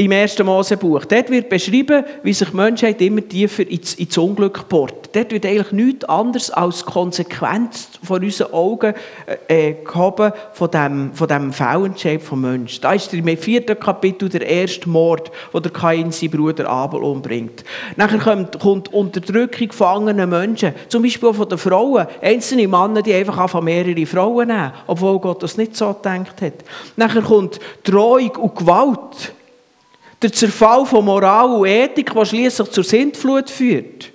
im 0.00 0.12
1. 0.12 0.38
Mosebuch. 0.38 1.04
Dort 1.04 1.28
wird 1.28 1.50
beschrieben, 1.50 2.04
wie 2.22 2.32
sich 2.32 2.48
die 2.48 2.56
Menschheit 2.56 3.02
immer 3.02 3.20
tiefer 3.26 3.68
ins, 3.68 3.94
ins 3.94 4.16
Unglück 4.16 4.66
bohrt. 4.66 5.14
Dort 5.14 5.30
wird 5.30 5.44
eigentlich 5.44 5.72
nichts 5.72 6.04
anderes 6.06 6.50
als 6.50 6.86
Konsequenz 6.86 7.90
von 8.02 8.24
unseren 8.24 8.54
Augen 8.54 8.94
äh, 9.48 9.68
äh 9.70 9.76
gehoben 9.84 10.32
von 10.54 10.70
dem, 10.70 11.12
von 11.12 11.28
dem 11.28 11.52
Fehlentscheid 11.52 12.22
vom 12.22 12.40
Menschen. 12.40 12.80
Da 12.80 12.94
ist 12.94 13.12
im 13.12 13.36
vierten 13.36 13.78
Kapitel 13.78 14.30
der 14.30 14.46
erste 14.46 14.88
Mord, 14.88 15.30
wo 15.52 15.60
der 15.60 15.70
Kain 15.70 16.12
seinen 16.12 16.30
Bruder 16.30 16.70
Abel 16.70 17.02
umbringt. 17.02 17.62
Nachher 17.96 18.20
kommt, 18.20 18.58
kommt 18.58 18.94
Unterdrückung 18.94 19.70
von 19.72 20.08
anderen 20.08 20.30
Menschen, 20.30 20.72
zum 20.88 21.02
Beispiel 21.02 21.34
von 21.34 21.48
den 21.48 21.58
Frauen. 21.58 22.06
Einzelne 22.22 22.68
Männer, 22.68 23.02
die 23.02 23.12
einfach 23.12 23.36
einfach 23.36 23.60
mehrere 23.60 24.06
Frauen 24.06 24.48
nehmen, 24.48 24.72
obwohl 24.86 25.18
Gott 25.18 25.42
das 25.42 25.58
nicht 25.58 25.76
so 25.76 25.92
gedacht 25.92 26.40
hat. 26.40 26.54
Nachher 26.96 27.20
kommt 27.22 27.60
Drohung 27.84 28.30
und 28.36 28.56
Gewalt. 28.56 29.34
Der 30.22 30.32
Zerfall 30.32 30.84
von 30.84 31.04
Moral 31.04 31.50
und 31.50 31.66
Ethik, 31.66 32.12
der 32.12 32.24
schließlich 32.24 32.70
zur 32.70 32.84
Sintflut 32.84 33.48
führt. 33.48 34.10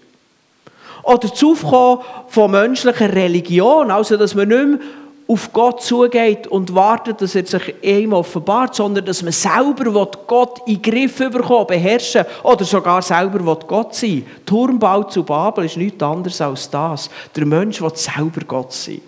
Oder 1.03 1.27
das 1.27 1.43
Aufkommen 1.43 2.03
von 2.27 2.51
menschlicher 2.51 3.11
Religion, 3.13 3.91
also 3.91 4.17
dass 4.17 4.35
man 4.35 4.47
nicht 4.47 4.65
mehr 4.65 4.79
auf 5.27 5.51
Gott 5.51 5.81
zugeht 5.81 6.47
und 6.47 6.73
wartet, 6.75 7.21
dass 7.21 7.33
er 7.33 7.45
sich 7.45 7.73
ihm 7.81 8.13
offenbart, 8.13 8.75
sondern 8.75 9.05
dass 9.05 9.23
man 9.23 9.31
selber 9.31 10.09
Gott 10.27 10.61
in 10.67 10.81
den 10.81 10.81
Griff 10.81 11.17
bekommen, 11.17 11.67
beherrschen 11.67 12.25
oder 12.43 12.63
sogar 12.63 13.01
selber 13.01 13.55
Gott 13.55 13.95
sein 13.95 14.17
will. 14.17 14.23
Turmbau 14.45 15.03
zu 15.03 15.23
Babel 15.23 15.65
ist 15.65 15.77
nichts 15.77 16.01
anderes 16.03 16.39
als 16.41 16.69
das. 16.69 17.09
Der 17.35 17.45
Mensch 17.45 17.81
will 17.81 17.91
selber 17.95 18.41
Gott 18.47 18.73
sein. 18.73 19.01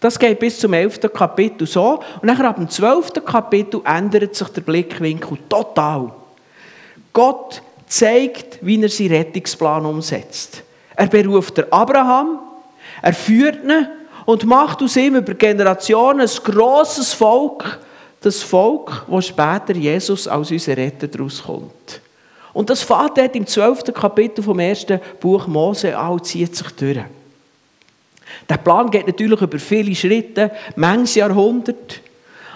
Das 0.00 0.18
geht 0.18 0.38
bis 0.38 0.58
zum 0.58 0.72
11. 0.72 1.00
Kapitel 1.12 1.66
so. 1.66 2.00
Und 2.20 2.24
nachher 2.24 2.48
ab 2.48 2.56
dem 2.56 2.68
12. 2.68 3.24
Kapitel 3.24 3.80
ändert 3.84 4.34
sich 4.34 4.48
der 4.48 4.60
Blickwinkel 4.60 5.38
total. 5.48 6.12
Gott 7.12 7.62
zeigt, 7.86 8.58
wie 8.60 8.82
er 8.82 8.88
seinen 8.88 9.12
Rettungsplan 9.12 9.86
umsetzt. 9.86 10.62
Er 10.94 11.06
beruft 11.06 11.58
der 11.58 11.72
Abraham, 11.72 12.38
er 13.02 13.12
führt 13.14 13.64
ihn 13.64 13.88
und 14.24 14.44
macht 14.44 14.82
aus 14.82 14.96
ihm 14.96 15.16
über 15.16 15.34
Generationen 15.34 16.20
ein 16.20 16.44
grosses 16.44 17.12
Volk, 17.12 17.78
das 18.20 18.42
Volk, 18.42 19.04
wo 19.06 19.20
später 19.20 19.74
Jesus 19.74 20.26
als 20.26 20.50
unser 20.50 20.76
Retter 20.76 21.06
daraus 21.06 21.42
kommt. 21.44 22.00
Und 22.52 22.70
das 22.70 22.82
fährt 22.82 23.18
dort 23.18 23.36
im 23.36 23.46
12. 23.46 23.92
Kapitel 23.92 24.42
vom 24.42 24.58
ersten 24.58 25.00
Buch 25.20 25.46
Mose 25.46 25.96
an 25.96 26.12
und 26.12 26.24
zieht 26.24 26.56
sich 26.56 26.70
durch. 26.72 27.04
Der 28.48 28.56
Plan 28.56 28.90
geht 28.90 29.06
natürlich 29.06 29.40
über 29.40 29.58
viele 29.58 29.94
Schritte, 29.94 30.50
manches 30.76 31.16
Jahrhundert. 31.16 32.00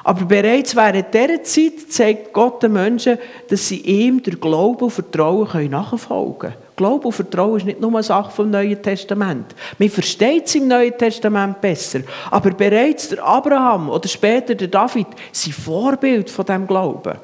Aber 0.03 0.25
bereits 0.25 0.75
während 0.75 1.13
dieser 1.13 1.43
Zeit 1.43 1.91
zeigt 1.91 2.33
Gott 2.33 2.63
den 2.63 2.73
Menschen, 2.73 3.19
dass 3.49 3.69
sie 3.69 3.81
ihm 3.81 4.23
durch 4.23 4.41
Glauben 4.41 4.85
und 4.85 4.91
Vertrauen 4.91 5.71
nachfolgen 5.71 6.39
können. 6.39 6.55
Glauben 6.77 7.05
und 7.05 7.13
Vertrauen 7.13 7.59
ist 7.59 7.67
nicht 7.67 7.81
nur 7.81 7.91
eine 7.91 8.03
Sache 8.03 8.31
vom 8.31 8.51
Neuen 8.51 8.83
Testament. 8.83 9.55
Man 9.79 9.91
versteht 9.91 10.47
es 10.47 10.55
im 10.55 10.69
Neuen 10.69 10.97
Testament 10.97 11.61
besser. 11.61 12.01
Aber 12.31 12.51
bereits 12.53 13.11
der 13.11 13.23
Abraham 13.23 13.91
oder 13.91 14.09
später 14.09 14.55
der 14.55 14.69
David 14.69 15.09
sind 15.31 15.55
Vorbild 15.55 16.31
von 16.31 16.47
diesem 16.47 16.67
Glauben. 16.67 17.19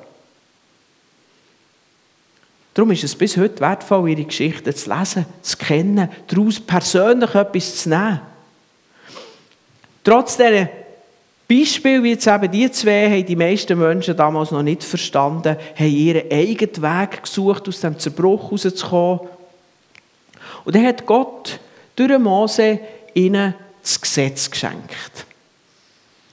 Darum 2.75 2.91
ist 2.91 3.05
es 3.05 3.15
bis 3.15 3.38
heute 3.38 3.61
wertvoll, 3.61 4.11
ihre 4.11 4.25
Geschichten 4.25 4.75
zu 4.75 4.95
lesen, 4.95 5.25
zu 5.41 5.57
kennen, 5.57 6.11
daraus 6.26 6.61
persönlich 6.61 7.35
etwas 7.35 7.76
zu 7.76 7.88
nehmen. 7.88 8.21
Trotz 10.07 10.37
dieser 10.37 10.69
Beispiele, 11.49 12.01
wie 12.01 12.11
jetzt 12.11 12.29
eben 12.29 12.49
die 12.53 12.71
zwei, 12.71 13.11
haben 13.11 13.27
die 13.27 13.35
meisten 13.35 13.77
Menschen 13.77 14.17
damals 14.17 14.53
noch 14.53 14.63
nicht 14.63 14.85
verstanden, 14.85 15.57
haben 15.75 15.91
ihren 15.91 16.31
eigenen 16.31 16.81
Weg 16.81 17.25
gesucht, 17.25 17.67
aus 17.67 17.81
dem 17.81 17.99
Zerbruch 17.99 18.45
herauszukommen. 18.45 19.29
Und 20.65 20.77
dann 20.77 20.87
hat 20.87 21.05
Gott 21.07 21.59
durch 21.97 22.17
Mose 22.21 22.79
ihnen 23.15 23.57
das 23.83 24.01
Gesetz 24.01 24.49
geschenkt. 24.49 25.27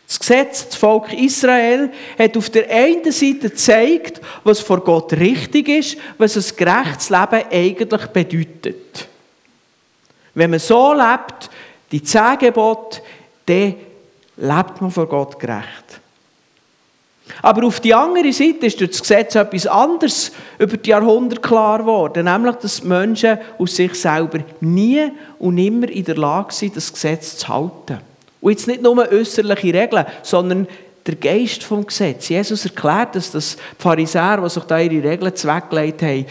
Das 0.05 0.19
Gesetz, 0.19 0.67
das 0.67 0.75
Volk 0.75 1.11
Israel, 1.11 1.89
hat 2.19 2.37
auf 2.37 2.51
der 2.51 2.69
einen 2.69 3.11
Seite 3.11 3.49
gezeigt, 3.49 4.21
was 4.43 4.59
vor 4.59 4.81
Gott 4.81 5.13
richtig 5.13 5.67
ist, 5.67 5.97
was 6.19 6.37
ein 6.37 6.55
gerechtes 6.55 7.09
Leben 7.09 7.43
eigentlich 7.51 8.05
bedeutet. 8.05 9.07
Wenn 10.35 10.51
man 10.51 10.59
so 10.59 10.93
lebt, 10.93 11.49
die 11.91 12.03
zehn 12.03 12.37
Gebote, 12.37 13.01
dann 13.45 13.75
lebt 14.37 14.81
man 14.81 14.91
vor 14.91 15.07
Gott 15.07 15.39
gerecht. 15.39 16.01
Aber 17.41 17.65
auf 17.65 17.79
die 17.79 17.93
andere 17.93 18.33
Seite 18.33 18.65
ist 18.65 18.79
durch 18.79 18.91
das 18.91 19.01
Gesetz 19.01 19.35
etwas 19.35 19.65
anderes 19.65 20.31
über 20.59 20.77
die 20.77 20.89
Jahrhunderte 20.89 21.41
klar 21.41 21.79
geworden, 21.79 22.25
nämlich, 22.25 22.55
dass 22.55 22.83
Menschen 22.83 23.39
aus 23.57 23.75
sich 23.75 23.93
selber 23.95 24.39
nie 24.59 25.11
und 25.39 25.55
nimmer 25.55 25.89
in 25.89 26.03
der 26.03 26.17
Lage 26.17 26.53
sind, 26.53 26.75
das 26.75 26.91
Gesetz 26.91 27.37
zu 27.37 27.47
halten. 27.47 27.99
Und 28.41 28.51
jetzt 28.51 28.67
nicht 28.67 28.81
nur 28.81 28.97
äußerliche 29.09 29.73
Regeln, 29.73 30.05
sondern 30.21 30.67
der 31.05 31.15
Geist 31.15 31.63
vom 31.63 31.85
Gesetz. 31.85 32.29
Jesus 32.29 32.63
erklärt, 32.63 33.15
dass 33.15 33.31
das 33.31 33.57
Pharisäer, 33.77 34.39
die 34.41 34.49
sich 34.49 34.63
da 34.63 34.79
ihre 34.79 35.09
Regeln 35.09 35.35
zweckgelegt 35.35 36.01
haben, 36.01 36.25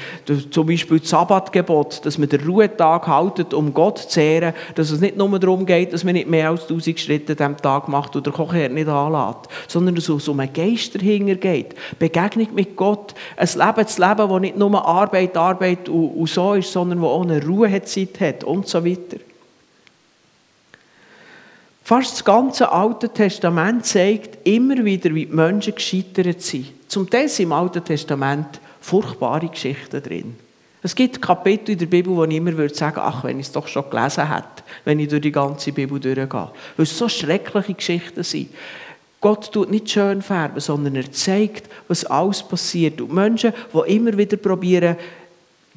zum 0.50 0.66
Beispiel 0.66 0.98
das 0.98 1.10
Sabbatgebot, 1.10 2.04
dass 2.06 2.16
man 2.16 2.28
den 2.28 2.42
Ruhetag 2.42 3.06
haltet, 3.06 3.52
um 3.52 3.74
Gott 3.74 3.98
zu 3.98 4.20
ehren, 4.20 4.54
dass 4.74 4.90
es 4.90 5.00
nicht 5.00 5.16
nur 5.16 5.38
darum 5.38 5.66
geht, 5.66 5.92
dass 5.92 6.04
man 6.04 6.14
nicht 6.14 6.28
mehr 6.28 6.48
als 6.48 6.62
1000 6.62 6.98
Schritte 6.98 7.36
diesem 7.36 7.56
Tag 7.58 7.88
macht 7.88 8.16
oder 8.16 8.30
Kochherd 8.30 8.72
nicht 8.72 8.88
anlässt, 8.88 9.48
sondern 9.68 9.94
dass 9.94 10.08
es 10.08 10.28
um 10.28 10.40
einen 10.40 10.52
Geist 10.52 10.94
dahinter 10.94 11.34
geht. 11.34 11.74
Begegnung 11.98 12.48
mit 12.54 12.74
Gott, 12.74 13.14
ein 13.36 13.48
Leben 13.54 13.86
zu 13.86 14.00
leben, 14.00 14.28
das 14.28 14.40
nicht 14.40 14.56
nur 14.56 14.86
Arbeit, 14.86 15.36
Arbeit 15.36 15.88
und, 15.90 16.08
und 16.08 16.28
so 16.28 16.54
ist, 16.54 16.72
sondern 16.72 17.00
wo 17.02 17.08
auch 17.08 17.22
eine 17.22 17.44
Ruhezeit 17.44 18.20
hat 18.20 18.44
und 18.44 18.66
so 18.66 18.84
weiter. 18.84 19.18
Fast 21.84 22.12
das 22.12 22.24
ganze 22.24 22.70
Alte 22.70 23.08
Testament 23.08 23.84
zeigt 23.84 24.46
immer 24.46 24.84
wieder, 24.84 25.12
wie 25.14 25.26
die 25.26 25.32
Menschen 25.32 25.74
gescheitert 25.74 26.40
sind. 26.40 26.66
Zum 26.88 27.10
Teil 27.10 27.28
sind 27.28 27.46
im 27.46 27.52
Alten 27.52 27.84
Testament 27.84 28.60
furchtbare 28.80 29.48
Geschichten 29.48 30.02
drin. 30.02 30.36
Es 30.84 30.94
gibt 30.94 31.22
Kapitel 31.22 31.72
in 31.72 31.78
der 31.78 31.86
Bibel, 31.86 32.14
wo 32.14 32.24
ich 32.24 32.34
immer 32.34 32.56
würde 32.56 32.74
sagen, 32.74 33.00
ach, 33.00 33.22
wenn 33.24 33.38
ich 33.38 33.46
es 33.46 33.52
doch 33.52 33.68
schon 33.68 33.88
gelesen 33.88 34.28
hätte, 34.28 34.64
wenn 34.84 34.98
ich 34.98 35.08
durch 35.08 35.22
die 35.22 35.32
ganze 35.32 35.72
Bibel 35.72 35.98
durchgehe. 36.00 36.28
Weil 36.28 36.50
es 36.78 36.98
so 36.98 37.08
schreckliche 37.08 37.74
Geschichten 37.74 38.22
sind. 38.22 38.48
Gott 39.20 39.52
tut 39.52 39.70
nicht 39.70 39.88
schön 39.88 40.20
färben, 40.20 40.58
sondern 40.58 40.96
er 40.96 41.10
zeigt, 41.12 41.68
was 41.86 42.04
alles 42.04 42.42
passiert. 42.42 43.00
Und 43.00 43.12
Menschen, 43.12 43.52
die 43.72 43.94
immer 43.94 44.16
wieder 44.18 44.36
probieren, 44.36 44.96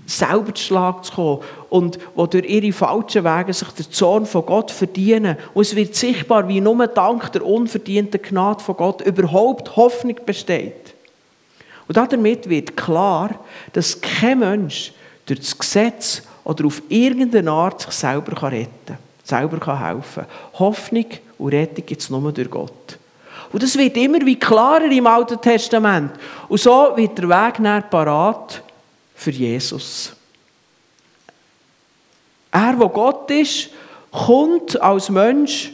selber 0.06 0.54
zu 0.54 0.64
Schlag 0.64 1.04
zu 1.06 1.14
kommen 1.14 1.42
und 1.70 1.98
die 1.98 2.30
durch 2.30 2.46
ihre 2.46 2.74
falschen 2.74 3.24
Wege 3.24 3.54
sich 3.54 3.68
den 3.70 3.92
Zorn 3.92 4.26
von 4.26 4.46
Gott 4.46 4.72
verdienen. 4.72 5.38
Und 5.54 5.64
es 5.64 5.76
wird 5.76 5.96
sichtbar, 5.96 6.48
wie 6.48 6.62
nur 6.62 6.88
dank 6.88 7.32
der 7.32 7.46
unverdienten 7.46 8.22
Gnade 8.22 8.64
von 8.64 8.78
Gott 8.78 9.02
überhaupt 9.02 9.76
Hoffnung 9.76 10.20
besteht. 10.26 10.94
Und 11.88 11.98
damit 11.98 12.50
wird 12.50 12.76
klar, 12.76 13.40
dass 13.74 14.00
kein 14.02 14.40
Mensch 14.40 14.92
durch 15.26 15.40
das 15.40 15.58
Gesetz 15.58 16.24
oder 16.44 16.66
auf 16.66 16.82
irgendeine 16.90 17.52
Art 17.52 17.82
sich 17.82 17.92
selber 17.92 18.52
retten 18.52 18.70
kann, 18.86 18.98
selber 19.24 19.80
helfen 19.80 20.24
kann. 20.24 20.60
Hoffnung 20.60 21.06
und 21.38 21.54
Rettung 21.54 21.86
gibt 21.86 22.02
es 22.02 22.10
nur 22.10 22.32
durch 22.32 22.50
Gott. 22.50 23.00
Und 23.52 23.64
das 23.64 23.78
wird 23.78 23.96
immer 23.98 24.20
wie 24.26 24.38
klarer 24.38 24.92
im 24.92 25.08
Alten 25.08 25.40
Testament. 25.40 26.12
Und 26.48 26.60
so 26.60 26.92
wird 26.96 27.18
der 27.18 27.30
Weg 27.30 27.60
näher 27.60 27.82
parat 27.82 28.62
für 29.16 29.32
Jesus. 29.32 30.14
Er, 32.52 32.76
wo 32.78 32.88
Gott 32.90 33.30
ist, 33.32 33.70
kommt 34.12 34.80
als 34.80 35.10
Mensch, 35.10 35.72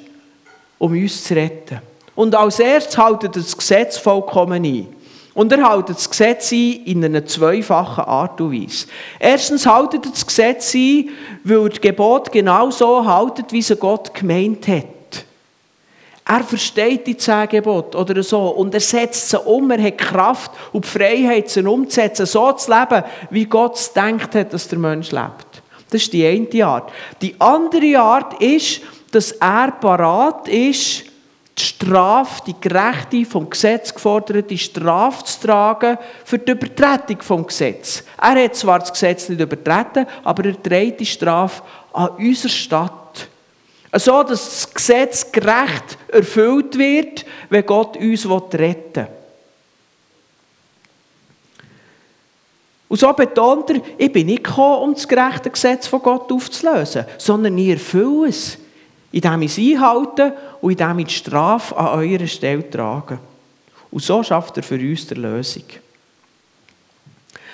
um 0.79 0.93
uns 0.93 1.23
zu 1.23 1.35
retten. 1.35 1.79
Und 2.15 2.35
als 2.35 2.59
erstes 2.59 2.97
haltet 2.97 3.35
das 3.35 3.55
Gesetz 3.55 3.97
vollkommen 3.97 4.63
ein. 4.63 4.87
Und 5.33 5.51
er 5.51 5.69
hält 5.69 5.89
das 5.89 6.09
Gesetz 6.09 6.51
ein 6.51 6.83
in 6.85 7.05
einer 7.05 7.25
zweifachen 7.25 8.03
Art 8.03 8.41
und 8.41 8.51
Weise. 8.51 8.87
Erstens 9.17 9.65
haltet 9.65 10.05
das 10.05 10.25
Gesetz 10.25 10.73
ein, 10.75 11.09
weil 11.43 11.69
das 11.69 11.79
Gebot 11.79 12.31
genau 12.31 12.69
so 12.69 13.05
haltet, 13.05 13.51
wie 13.51 13.59
es 13.59 13.73
Gott 13.79 14.13
gemeint 14.13 14.67
hat. 14.67 14.85
Er 16.25 16.43
versteht 16.43 17.07
die 17.07 17.17
zehn 17.17 17.63
oder 17.65 18.23
so 18.23 18.49
und 18.49 18.73
er 18.73 18.79
setzt 18.79 19.29
sie 19.29 19.39
um, 19.39 19.69
er 19.71 19.81
hat 19.81 19.97
Kraft 19.97 20.51
und 20.71 20.85
die 20.85 20.89
Freiheit, 20.89 21.49
sie 21.49 21.63
umzusetzen, 21.63 22.25
so 22.25 22.51
zu 22.53 22.71
leben, 22.71 23.03
wie 23.31 23.45
Gott 23.45 23.75
es 23.75 23.91
denkt 23.91 24.35
hat, 24.35 24.53
dass 24.53 24.67
der 24.67 24.79
Mensch 24.79 25.11
lebt. 25.11 25.61
Das 25.89 26.03
ist 26.03 26.13
die 26.13 26.25
eine 26.25 26.65
Art. 26.65 26.91
Die 27.21 27.35
andere 27.39 27.99
Art 27.99 28.41
ist, 28.41 28.81
dass 29.11 29.33
er 29.33 29.71
parat 29.71 30.47
ist, 30.47 31.03
die 31.57 31.63
Strafe, 31.63 32.43
die 32.47 32.55
gerechte, 32.59 33.25
vom 33.25 33.49
Gesetz 33.49 33.93
geforderte 33.93 34.57
Strafe 34.57 35.25
zu 35.25 35.47
tragen 35.47 35.97
für 36.23 36.39
die 36.39 36.51
Übertretung 36.51 37.21
vom 37.21 37.45
Gesetz. 37.45 38.03
Er 38.21 38.43
hat 38.43 38.55
zwar 38.55 38.79
das 38.79 38.93
Gesetz 38.93 39.27
nicht 39.27 39.41
übertreten, 39.41 40.07
aber 40.23 40.45
er 40.45 40.61
trägt 40.61 41.01
die 41.01 41.05
Strafe 41.05 41.61
an 41.91 42.09
unserer 42.17 42.49
Stadt 42.49 43.00
so, 43.99 44.23
dass 44.23 44.45
das 44.45 44.73
Gesetz 44.73 45.31
gerecht 45.31 45.97
erfüllt 46.07 46.77
wird, 46.77 47.25
wenn 47.49 47.65
Gott 47.65 47.97
uns 47.97 48.25
retten 48.25 48.95
will. 48.95 49.07
Und 52.91 52.99
so 52.99 53.13
betont 53.13 53.69
er, 53.69 53.81
ich 53.97 54.11
bin 54.11 54.27
nicht 54.27 54.43
gekommen, 54.43 54.83
um 54.83 54.93
das 54.93 55.07
gerechte 55.07 55.49
Gesetz 55.49 55.87
von 55.87 56.01
Gott 56.01 56.29
aufzulösen, 56.29 57.05
sondern 57.17 57.57
ich 57.57 57.69
erfülle 57.69 58.27
es, 58.27 58.57
indem 59.13 59.43
ich 59.43 59.57
es 59.57 59.57
einhalte 59.57 60.33
und 60.59 60.71
indem 60.71 60.99
ich 60.99 61.07
die 61.07 61.13
Strafe 61.13 61.75
an 61.77 61.99
eurer 61.99 62.27
Stelle 62.27 62.69
trage. 62.69 63.19
Und 63.91 64.03
so 64.03 64.21
schafft 64.23 64.57
er 64.57 64.63
für 64.63 64.75
uns 64.75 65.07
die 65.07 65.13
Lösung. 65.13 65.63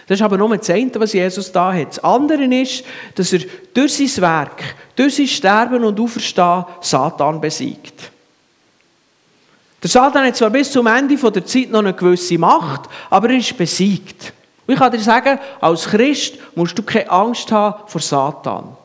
Das 0.08 0.20
ist 0.20 0.24
aber 0.24 0.38
nur 0.38 0.56
das 0.58 0.70
eine, 0.70 0.92
was 0.96 1.12
Jesus 1.12 1.52
da 1.52 1.74
hat. 1.74 1.90
Das 1.90 2.04
andere 2.04 2.44
ist, 2.46 2.84
dass 3.14 3.34
er 3.34 3.42
durch 3.74 3.94
sein 3.94 4.22
Werk, 4.24 4.64
durch 4.96 5.16
sein 5.16 5.28
Sterben 5.28 5.84
und 5.84 6.00
Auferstehen 6.00 6.66
Satan 6.80 7.42
besiegt. 7.42 8.12
Der 9.84 9.90
Satan 9.90 10.26
hat 10.26 10.38
zwar 10.38 10.50
bis 10.50 10.72
zum 10.72 10.88
Ende 10.88 11.16
der 11.16 11.46
Zeit 11.46 11.70
noch 11.70 11.80
eine 11.80 11.94
gewisse 11.94 12.38
Macht, 12.38 12.90
aber 13.10 13.30
er 13.30 13.38
ist 13.38 13.58
besiegt. 13.58 14.34
Und 14.66 14.74
ich 14.74 14.80
kann 14.80 14.92
dir 14.92 15.00
sagen, 15.00 15.40
als 15.60 15.86
Christ 15.86 16.36
musst 16.56 16.78
du 16.78 16.84
keine 16.84 17.10
Angst 17.10 17.52
haben 17.52 17.84
vor 17.88 18.02
Satan. 18.02 18.76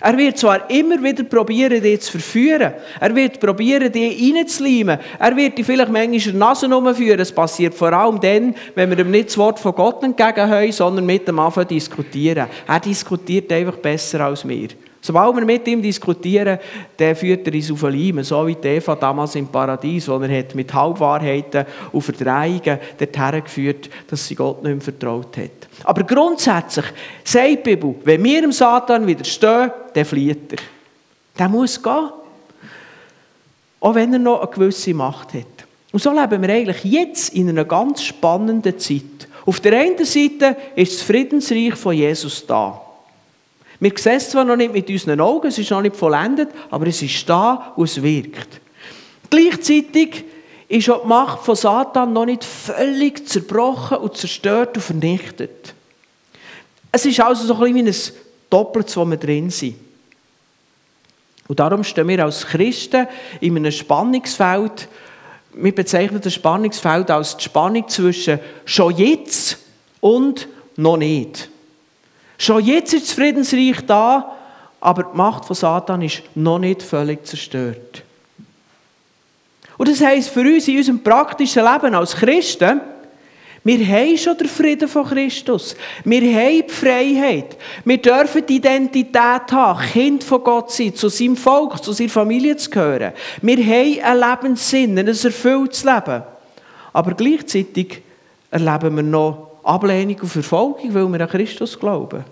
Er 0.00 0.16
wird 0.16 0.38
zwar 0.38 0.70
immer 0.70 1.02
wieder 1.02 1.24
probieren, 1.24 1.82
dich 1.82 2.00
zu 2.00 2.12
verführen. 2.12 2.72
Er 2.98 3.14
wird 3.14 3.38
probieren, 3.38 3.92
dich 3.92 4.34
reinzuleimen. 4.34 4.98
Er 5.18 5.36
wird 5.36 5.58
dich 5.58 5.66
vielleicht 5.66 5.92
manchmal 5.92 6.34
Nase 6.34 6.74
umführen. 6.74 7.20
Es 7.20 7.30
passiert 7.32 7.74
vor 7.74 7.92
allem 7.92 8.18
dann, 8.18 8.54
wenn 8.74 8.90
wir 8.90 8.98
ihm 8.98 9.10
nicht 9.10 9.28
das 9.28 9.38
Wort 9.38 9.58
von 9.58 9.74
Gott 9.74 10.02
entgegenhören, 10.02 10.72
sondern 10.72 11.04
mit 11.04 11.28
dem 11.28 11.38
Anfang 11.38 11.68
diskutieren. 11.68 12.48
Er 12.66 12.80
diskutiert 12.80 13.52
einfach 13.52 13.76
besser 13.76 14.20
als 14.20 14.48
wir. 14.48 14.68
Sobald 15.02 15.34
wir 15.36 15.44
mit 15.46 15.66
ihm 15.66 15.80
diskutieren, 15.80 16.58
der 16.98 17.16
führt 17.16 17.46
er 17.46 17.54
uns 17.54 17.70
auf 17.70 17.80
den 17.80 17.92
Leim, 17.92 18.22
so 18.22 18.46
wie 18.46 18.56
Eva 18.62 18.94
damals 18.94 19.34
im 19.34 19.46
Paradies, 19.46 20.06
wo 20.08 20.18
er 20.18 20.38
hat 20.38 20.54
mit 20.54 20.72
Halbwahrheiten 20.74 21.64
und 21.90 22.02
Verdrehungen 22.02 22.78
dorthin 22.98 23.44
geführt, 23.44 23.90
dass 24.08 24.26
sie 24.26 24.34
Gott 24.34 24.62
nicht 24.62 24.72
mehr 24.72 24.80
vertraut 24.80 25.36
hat. 25.38 25.68
Aber 25.84 26.04
grundsätzlich 26.04 26.84
sagt 27.24 27.48
die 27.48 27.56
Bibel, 27.56 27.94
wenn 28.04 28.22
wir 28.22 28.42
dem 28.42 28.52
Satan 28.52 29.06
widerstehen, 29.06 29.70
dann 29.94 30.04
flieht 30.04 30.52
er. 30.52 30.58
Der 31.38 31.48
muss 31.48 31.82
gehen. 31.82 32.10
Auch 33.80 33.94
wenn 33.94 34.12
er 34.12 34.18
noch 34.18 34.42
eine 34.42 34.50
gewisse 34.50 34.92
Macht 34.92 35.32
hat. 35.32 35.46
Und 35.92 36.02
so 36.02 36.12
leben 36.12 36.42
wir 36.42 36.50
eigentlich 36.50 36.84
jetzt 36.84 37.34
in 37.34 37.48
einer 37.48 37.64
ganz 37.64 38.02
spannenden 38.02 38.78
Zeit. 38.78 39.02
Auf 39.46 39.60
der 39.60 39.80
einen 39.80 40.04
Seite 40.04 40.56
ist 40.76 40.96
das 40.96 41.02
Friedensreich 41.02 41.74
von 41.74 41.94
Jesus 41.94 42.46
da. 42.46 42.82
Wir 43.80 43.92
sehen 43.96 44.16
es 44.16 44.28
zwar 44.28 44.44
noch 44.44 44.56
nicht 44.56 44.74
mit 44.74 44.88
unseren 44.90 45.20
Augen, 45.20 45.48
es 45.48 45.58
ist 45.58 45.70
noch 45.70 45.80
nicht 45.80 45.96
vollendet, 45.96 46.50
aber 46.70 46.86
es 46.86 47.00
ist 47.00 47.28
da 47.28 47.72
und 47.76 47.88
es 47.88 48.02
wirkt. 48.02 48.60
Gleichzeitig 49.30 50.24
ist 50.68 50.90
auch 50.90 51.02
die 51.02 51.08
Macht 51.08 51.40
von 51.44 51.56
Satan 51.56 52.12
noch 52.12 52.26
nicht 52.26 52.44
völlig 52.44 53.26
zerbrochen 53.26 53.98
und 53.98 54.16
zerstört 54.16 54.76
und 54.76 54.82
vernichtet. 54.82 55.74
Es 56.92 57.06
ist 57.06 57.20
also 57.20 57.46
so 57.46 57.54
ein 57.54 57.72
bisschen 57.72 57.86
wie 57.86 57.90
ein 57.90 58.14
Doppeltes, 58.50 58.96
wo 58.96 59.04
wir 59.04 59.16
drin 59.16 59.48
sind. 59.48 59.76
Und 61.48 61.58
darum 61.58 61.82
stehen 61.82 62.06
wir 62.06 62.24
als 62.24 62.46
Christen 62.46 63.08
in 63.40 63.56
einem 63.56 63.72
Spannungsfeld. 63.72 64.88
Wir 65.54 65.74
bezeichnen 65.74 66.20
das 66.20 66.34
Spannungsfeld 66.34 67.10
als 67.10 67.36
die 67.36 67.44
Spannung 67.44 67.88
zwischen 67.88 68.38
schon 68.64 68.96
jetzt 68.96 69.58
und 70.00 70.46
noch 70.76 70.96
nicht. 70.96 71.48
Schon 72.40 72.64
jetzt 72.64 72.94
ist 72.94 73.06
das 73.06 73.12
Friedensreich 73.12 73.84
da, 73.86 74.34
aber 74.80 75.02
die 75.02 75.16
Macht 75.16 75.44
von 75.44 75.54
Satan 75.54 76.00
ist 76.00 76.22
noch 76.34 76.58
nicht 76.58 76.82
völlig 76.82 77.26
zerstört. 77.26 78.02
Und 79.76 79.88
das 79.90 80.00
heisst 80.00 80.30
für 80.30 80.40
uns 80.40 80.66
in 80.66 80.78
unserem 80.78 81.02
praktischen 81.02 81.62
Leben 81.62 81.94
als 81.94 82.16
Christen, 82.16 82.80
wir 83.62 83.86
haben 83.86 84.16
schon 84.16 84.38
den 84.38 84.48
Frieden 84.48 84.88
von 84.88 85.06
Christus. 85.06 85.76
Wir 86.02 86.22
haben 86.22 86.66
die 86.66 86.72
Freiheit. 86.72 87.58
Wir 87.84 87.98
dürfen 87.98 88.46
die 88.46 88.56
Identität 88.56 89.52
haben, 89.52 89.82
Kind 89.92 90.24
von 90.24 90.42
Gott 90.42 90.72
sein, 90.72 90.94
zu 90.94 91.10
seinem 91.10 91.36
Volk, 91.36 91.84
zu 91.84 91.92
seiner 91.92 92.08
Familie 92.08 92.56
zu 92.56 92.70
gehören. 92.70 93.12
Wir 93.42 93.58
haben 93.58 94.02
einen 94.02 94.30
Lebenssinn, 94.30 94.98
ein 94.98 95.08
erfülltes 95.08 95.84
Leben. 95.84 96.22
Aber 96.94 97.12
gleichzeitig 97.12 98.00
erleben 98.50 98.96
wir 98.96 99.02
noch 99.02 99.49
Ablehnung 99.62 100.16
und 100.20 100.28
Verfolgung, 100.28 100.94
weil 100.94 101.08
wir 101.08 101.20
an 101.20 101.28
Christus 101.28 101.78
glauben. 101.78 102.24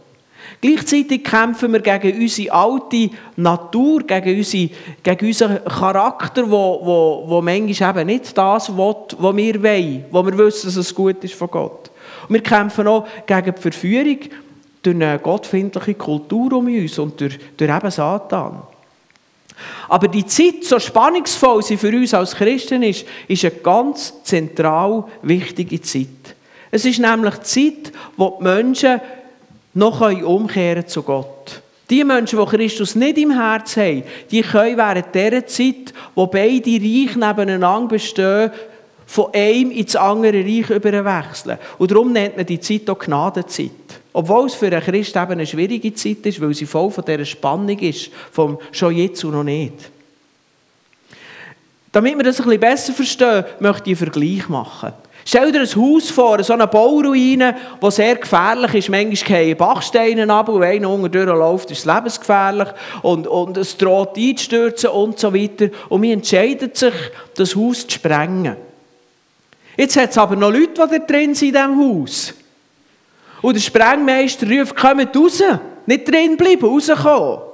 Gleichzeitig 0.60 1.22
kämpfen 1.22 1.72
wir 1.72 1.80
gegen 1.80 2.20
unsere 2.20 2.52
alte 2.52 3.10
Natur, 3.36 4.02
gegen, 4.02 4.38
unsere, 4.38 4.70
gegen 5.02 5.26
unseren 5.26 5.64
Charakter, 5.64 6.50
wo, 6.50 6.80
wo, 6.82 7.24
wo 7.26 7.42
manchmal 7.42 7.90
eben 7.90 8.06
nicht 8.06 8.36
das 8.36 8.74
will, 8.76 8.96
was 9.18 9.36
wir 9.36 9.62
wollen, 9.62 10.04
wo 10.10 10.24
wir 10.24 10.38
wissen, 10.38 10.66
dass 10.66 10.76
es 10.76 10.94
gut 10.94 11.22
ist 11.22 11.34
von 11.34 11.50
Gott. 11.50 11.90
Und 12.28 12.34
wir 12.34 12.42
kämpfen 12.42 12.88
auch 12.88 13.06
gegen 13.26 13.54
die 13.54 13.60
Verführung 13.60 14.18
durch 14.82 14.96
eine 14.96 15.18
gottfindliche 15.18 15.94
Kultur 15.94 16.52
um 16.54 16.66
uns 16.66 16.98
und 16.98 17.20
durch, 17.20 17.38
durch 17.56 17.76
eben 17.76 17.90
Satan. 17.90 18.62
Aber 19.88 20.08
die 20.08 20.26
Zeit, 20.26 20.64
so 20.64 20.78
spannungsvoll 20.78 21.62
sie 21.62 21.76
für 21.76 21.88
uns 21.88 22.14
als 22.14 22.34
Christen 22.34 22.82
ist, 22.82 23.04
ist 23.26 23.44
eine 23.44 23.54
ganz 23.54 24.22
zentral 24.22 25.04
wichtige 25.22 25.80
Zeit. 25.80 26.36
Es 26.70 26.84
ist 26.84 26.98
nämlich 26.98 27.34
die 27.36 27.42
Zeit, 27.42 27.92
wo 28.16 28.36
die 28.38 28.44
Menschen 28.44 29.00
noch 29.74 30.00
umkehren 30.00 30.86
zu 30.86 31.02
Gott. 31.02 31.62
Die 31.90 32.04
Menschen, 32.04 32.38
die 32.38 32.44
Christus 32.44 32.94
nicht 32.94 33.16
im 33.16 33.30
Herz 33.30 33.76
haben, 33.76 34.02
die 34.30 34.42
können 34.42 34.76
während 34.76 35.14
dieser 35.14 35.46
Zeit, 35.46 35.94
wo 36.14 36.26
beide 36.26 36.70
Reiche 36.70 37.18
nebeneinander 37.18 37.88
bestehen, 37.88 38.50
von 39.06 39.32
einem 39.32 39.70
ins 39.70 39.96
andere 39.96 40.44
Reich 40.44 40.68
überwechseln. 40.68 41.58
Und 41.78 41.90
darum 41.90 42.12
nennt 42.12 42.36
man 42.36 42.44
die 42.44 42.60
Zeit 42.60 42.90
auch 42.90 42.98
Gnadenzeit. 42.98 43.70
Obwohl 44.12 44.46
es 44.46 44.54
für 44.54 44.66
einen 44.66 44.82
Christ 44.82 45.16
eben 45.16 45.32
eine 45.32 45.46
schwierige 45.46 45.94
Zeit 45.94 46.26
ist, 46.26 46.40
weil 46.42 46.52
sie 46.52 46.66
voll 46.66 46.90
von 46.90 47.04
dieser 47.06 47.24
Spannung 47.24 47.78
ist, 47.78 48.10
vom 48.30 48.58
schon 48.70 48.94
jetzt 48.94 49.24
und 49.24 49.32
noch 49.32 49.44
nicht. 49.44 49.90
Damit 51.90 52.18
wir 52.18 52.24
das 52.24 52.38
ein 52.38 52.44
bisschen 52.44 52.60
besser 52.60 52.92
verstehen, 52.92 53.44
möchte 53.60 53.90
ich 53.90 53.98
einen 53.98 54.12
Vergleich 54.12 54.48
machen. 54.50 54.92
Stell 55.28 55.52
dir 55.52 55.60
ein 55.60 55.76
Haus 55.76 56.08
vor, 56.08 56.42
so 56.42 56.54
eine 56.54 56.66
Bauruine, 56.66 57.54
die 57.82 57.90
sehr 57.90 58.16
gefährlich 58.16 58.72
ist. 58.72 58.88
Manchmal 58.88 59.44
gehen 59.44 59.58
Bachsteine 59.58 60.32
ab 60.32 60.48
und 60.48 60.62
wenn 60.62 60.76
einer 60.76 60.88
unten 60.88 61.14
ist 61.14 61.70
es 61.70 61.84
lebensgefährlich 61.84 62.68
und, 63.02 63.26
und 63.26 63.58
es 63.58 63.76
droht 63.76 64.16
einzustürzen 64.16 64.88
und 64.88 65.18
so 65.18 65.34
weiter. 65.34 65.68
Und 65.90 66.00
man 66.00 66.12
entscheidet 66.12 66.78
sich, 66.78 66.94
das 67.34 67.54
Haus 67.54 67.86
zu 67.86 67.96
sprengen. 67.96 68.56
Jetzt 69.76 69.98
hat 69.98 70.12
es 70.12 70.16
aber 70.16 70.34
noch 70.34 70.50
Leute, 70.50 70.88
die 70.90 70.98
da 70.98 70.98
drin 70.98 71.34
sind 71.34 71.54
in 71.54 71.54
diesem 71.54 71.78
Haus. 71.78 72.32
Und 73.42 73.54
der 73.54 73.60
Sprengmeister 73.60 74.46
ruft, 74.48 74.76
kommt 74.76 75.14
raus, 75.14 75.42
nicht 75.84 76.10
drin 76.10 76.38
bleiben, 76.38 76.64
rauskommen. 76.64 77.47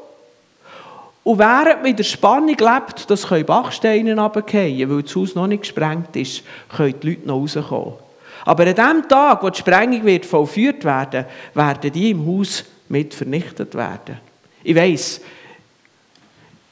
Und 1.25 1.39
während 1.39 1.81
man 1.81 1.91
in 1.91 1.97
der 1.97 2.05
Spannung 2.05 2.57
lebt, 2.57 3.11
dass 3.11 3.27
Bachsteine 3.27 4.15
runterfallen 4.15 4.91
weil 4.91 5.03
das 5.03 5.17
Haus 5.17 5.35
noch 5.35 5.47
nicht 5.47 5.63
gesprengt 5.63 6.15
ist, 6.17 6.43
können 6.69 6.95
die 7.03 7.11
Leute 7.11 7.27
noch 7.27 7.41
rauskommen. 7.41 7.95
Aber 8.45 8.67
an 8.67 8.75
dem 8.75 9.09
Tag, 9.09 9.43
wo 9.43 9.49
die 9.49 9.59
Sprengung 9.59 10.05
wird 10.05 10.27
vollführt 10.27 10.85
werden, 10.85 11.25
werden 11.55 11.93
die 11.93 12.11
im 12.11 12.27
Haus 12.27 12.65
mit 12.91 13.15
vernichtet 13.15 13.75
werden. 13.75 14.19
Ich 14.63 14.77
weiss, 14.77 15.23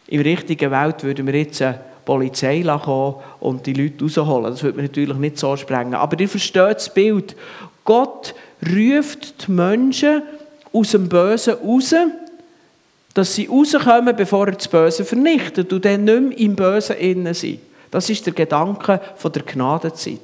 in 0.08 0.22
der 0.22 0.32
richtigen 0.32 0.70
Welt 0.70 1.02
würden 1.02 1.26
wir 1.26 1.34
jetzt 1.34 1.62
eine 1.62 1.80
Polizei 2.04 2.62
kommen 2.62 3.14
und 3.40 3.64
die 3.64 3.72
Leute 3.72 4.04
rausholen. 4.04 4.50
Das 4.50 4.62
würde 4.62 4.76
man 4.76 4.86
natürlich 4.86 5.16
nicht 5.16 5.38
so 5.38 5.56
sprengen. 5.56 5.94
Aber 5.94 6.20
ihr 6.20 6.28
versteht 6.28 6.76
das 6.76 6.92
Bild. 6.92 7.34
Gott 7.84 8.34
ruft 8.62 9.46
die 9.46 9.52
Menschen 9.52 10.22
aus 10.72 10.90
dem 10.90 11.08
Bösen 11.08 11.54
raus, 11.54 11.94
dass 13.14 13.34
sie 13.34 13.46
rauskommen, 13.46 14.16
bevor 14.16 14.46
er 14.46 14.54
das 14.54 14.68
Böse 14.68 15.04
vernichtet 15.04 15.72
und 15.72 15.84
dann 15.84 16.04
nicht 16.04 16.22
mehr 16.22 16.38
im 16.38 16.56
Bösen 16.56 16.96
innen 16.96 17.34
sind. 17.34 17.60
Das 17.90 18.08
ist 18.08 18.24
der 18.24 18.32
Gedanke 18.32 19.00
von 19.16 19.32
der 19.32 19.42
Gnadenzeit. 19.42 20.20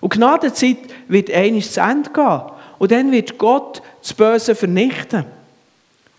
Und 0.00 0.12
Gnadenzeit 0.12 0.78
wird 1.08 1.30
eines 1.30 1.72
zu 1.72 1.80
Ende 1.80 2.10
gehen. 2.10 2.40
Und 2.78 2.90
dann 2.90 3.12
wird 3.12 3.38
Gott 3.38 3.80
das 4.02 4.12
Böse 4.12 4.54
vernichten. 4.54 5.24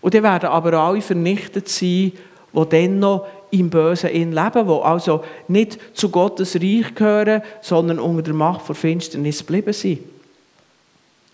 Und 0.00 0.14
dann 0.14 0.22
werden 0.22 0.48
aber 0.48 0.72
alle 0.74 1.00
vernichtet 1.00 1.68
sein, 1.68 2.12
die 2.52 2.68
dann 2.70 2.98
noch 2.98 3.26
im 3.50 3.70
Bösen 3.70 4.10
in 4.10 4.32
leben, 4.32 4.66
die 4.66 4.82
also 4.82 5.24
nicht 5.46 5.78
zu 5.94 6.08
Gottes 6.10 6.56
Reich 6.56 6.94
gehören, 6.94 7.42
sondern 7.60 7.98
unter 7.98 8.22
der 8.22 8.34
Macht 8.34 8.68
der 8.68 8.74
Finsternis 8.74 9.38
geblieben 9.38 9.72
sind. 9.72 10.00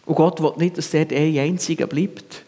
Und 0.07 0.17
Gott 0.17 0.43
will 0.43 0.53
nicht, 0.57 0.79
dass 0.79 0.91
dort 0.91 1.13
ein 1.13 1.39
einziger 1.39 1.87
bleibt. 1.87 2.45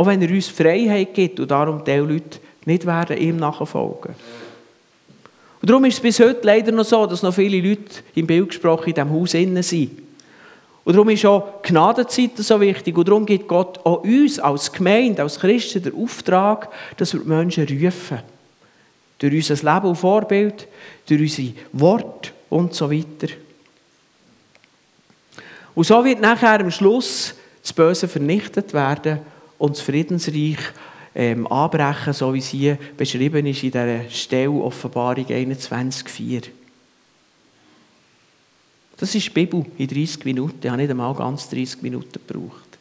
Auch 0.00 0.06
wenn 0.06 0.22
er 0.22 0.30
uns 0.30 0.48
Freiheit 0.48 1.12
gibt 1.12 1.40
und 1.40 1.50
darum 1.50 1.84
die 1.84 1.90
Leute 1.90 2.38
nicht 2.64 2.86
werden 2.86 3.18
ihm 3.18 3.36
nachfolgen. 3.36 4.14
Und 5.60 5.68
darum 5.68 5.84
ist 5.84 5.96
es 5.96 6.00
bis 6.00 6.18
heute 6.20 6.40
leider 6.42 6.72
noch 6.72 6.86
so, 6.86 7.04
dass 7.04 7.22
noch 7.22 7.34
viele 7.34 7.60
Leute 7.60 8.02
im 8.14 8.26
Bild 8.26 8.48
gesprochen 8.48 8.88
in 8.88 8.94
diesem 8.94 9.12
Haus 9.12 9.34
innen 9.34 9.62
sind. 9.62 9.90
Und 10.84 10.94
darum 10.94 11.10
ist 11.10 11.26
auch 11.26 11.60
Gnadenzeit 11.62 12.30
so 12.38 12.58
wichtig. 12.62 12.96
Und 12.96 13.08
darum 13.08 13.26
gibt 13.26 13.46
Gott 13.46 13.78
auch 13.84 14.02
uns 14.02 14.38
als 14.38 14.72
Gemeinde, 14.72 15.22
als 15.22 15.38
Christen 15.38 15.82
den 15.82 15.94
Auftrag, 15.94 16.70
dass 16.96 17.12
wir 17.12 17.20
die 17.20 17.28
Menschen 17.28 17.64
rufen. 17.68 18.20
Durch 19.18 19.34
unser 19.34 19.74
Leben 19.74 19.86
und 19.86 19.96
Vorbild, 19.96 20.66
durch 21.06 21.20
unsere 21.20 21.52
Worte 21.74 22.30
und 22.48 22.72
so 22.72 22.90
weiter. 22.90 23.34
Und 25.74 25.84
so 25.84 26.02
wird 26.02 26.22
nachher 26.22 26.60
am 26.60 26.70
Schluss 26.70 27.34
das 27.60 27.74
Böse 27.74 28.08
vernichtet 28.08 28.72
werden 28.72 29.20
und 29.60 29.76
das 29.76 29.82
Friedensreich 29.82 30.56
ähm, 31.14 31.46
anbrechen, 31.46 32.14
so 32.14 32.32
wie 32.32 32.38
es 32.38 32.48
hier 32.48 32.78
beschrieben 32.96 33.44
ist 33.44 33.62
in 33.62 33.70
dieser 33.70 34.08
Stelle 34.08 34.50
Offenbarung 34.50 35.26
21,4. 35.26 36.44
Das 38.96 39.14
ist 39.14 39.26
die 39.26 39.30
Bibel 39.30 39.66
in 39.76 39.86
30 39.86 40.24
Minuten. 40.24 40.58
Ich 40.62 40.70
habe 40.70 40.80
nicht 40.80 40.90
einmal 40.90 41.14
ganz 41.14 41.50
30 41.50 41.82
Minuten 41.82 42.12
gebraucht. 42.26 42.78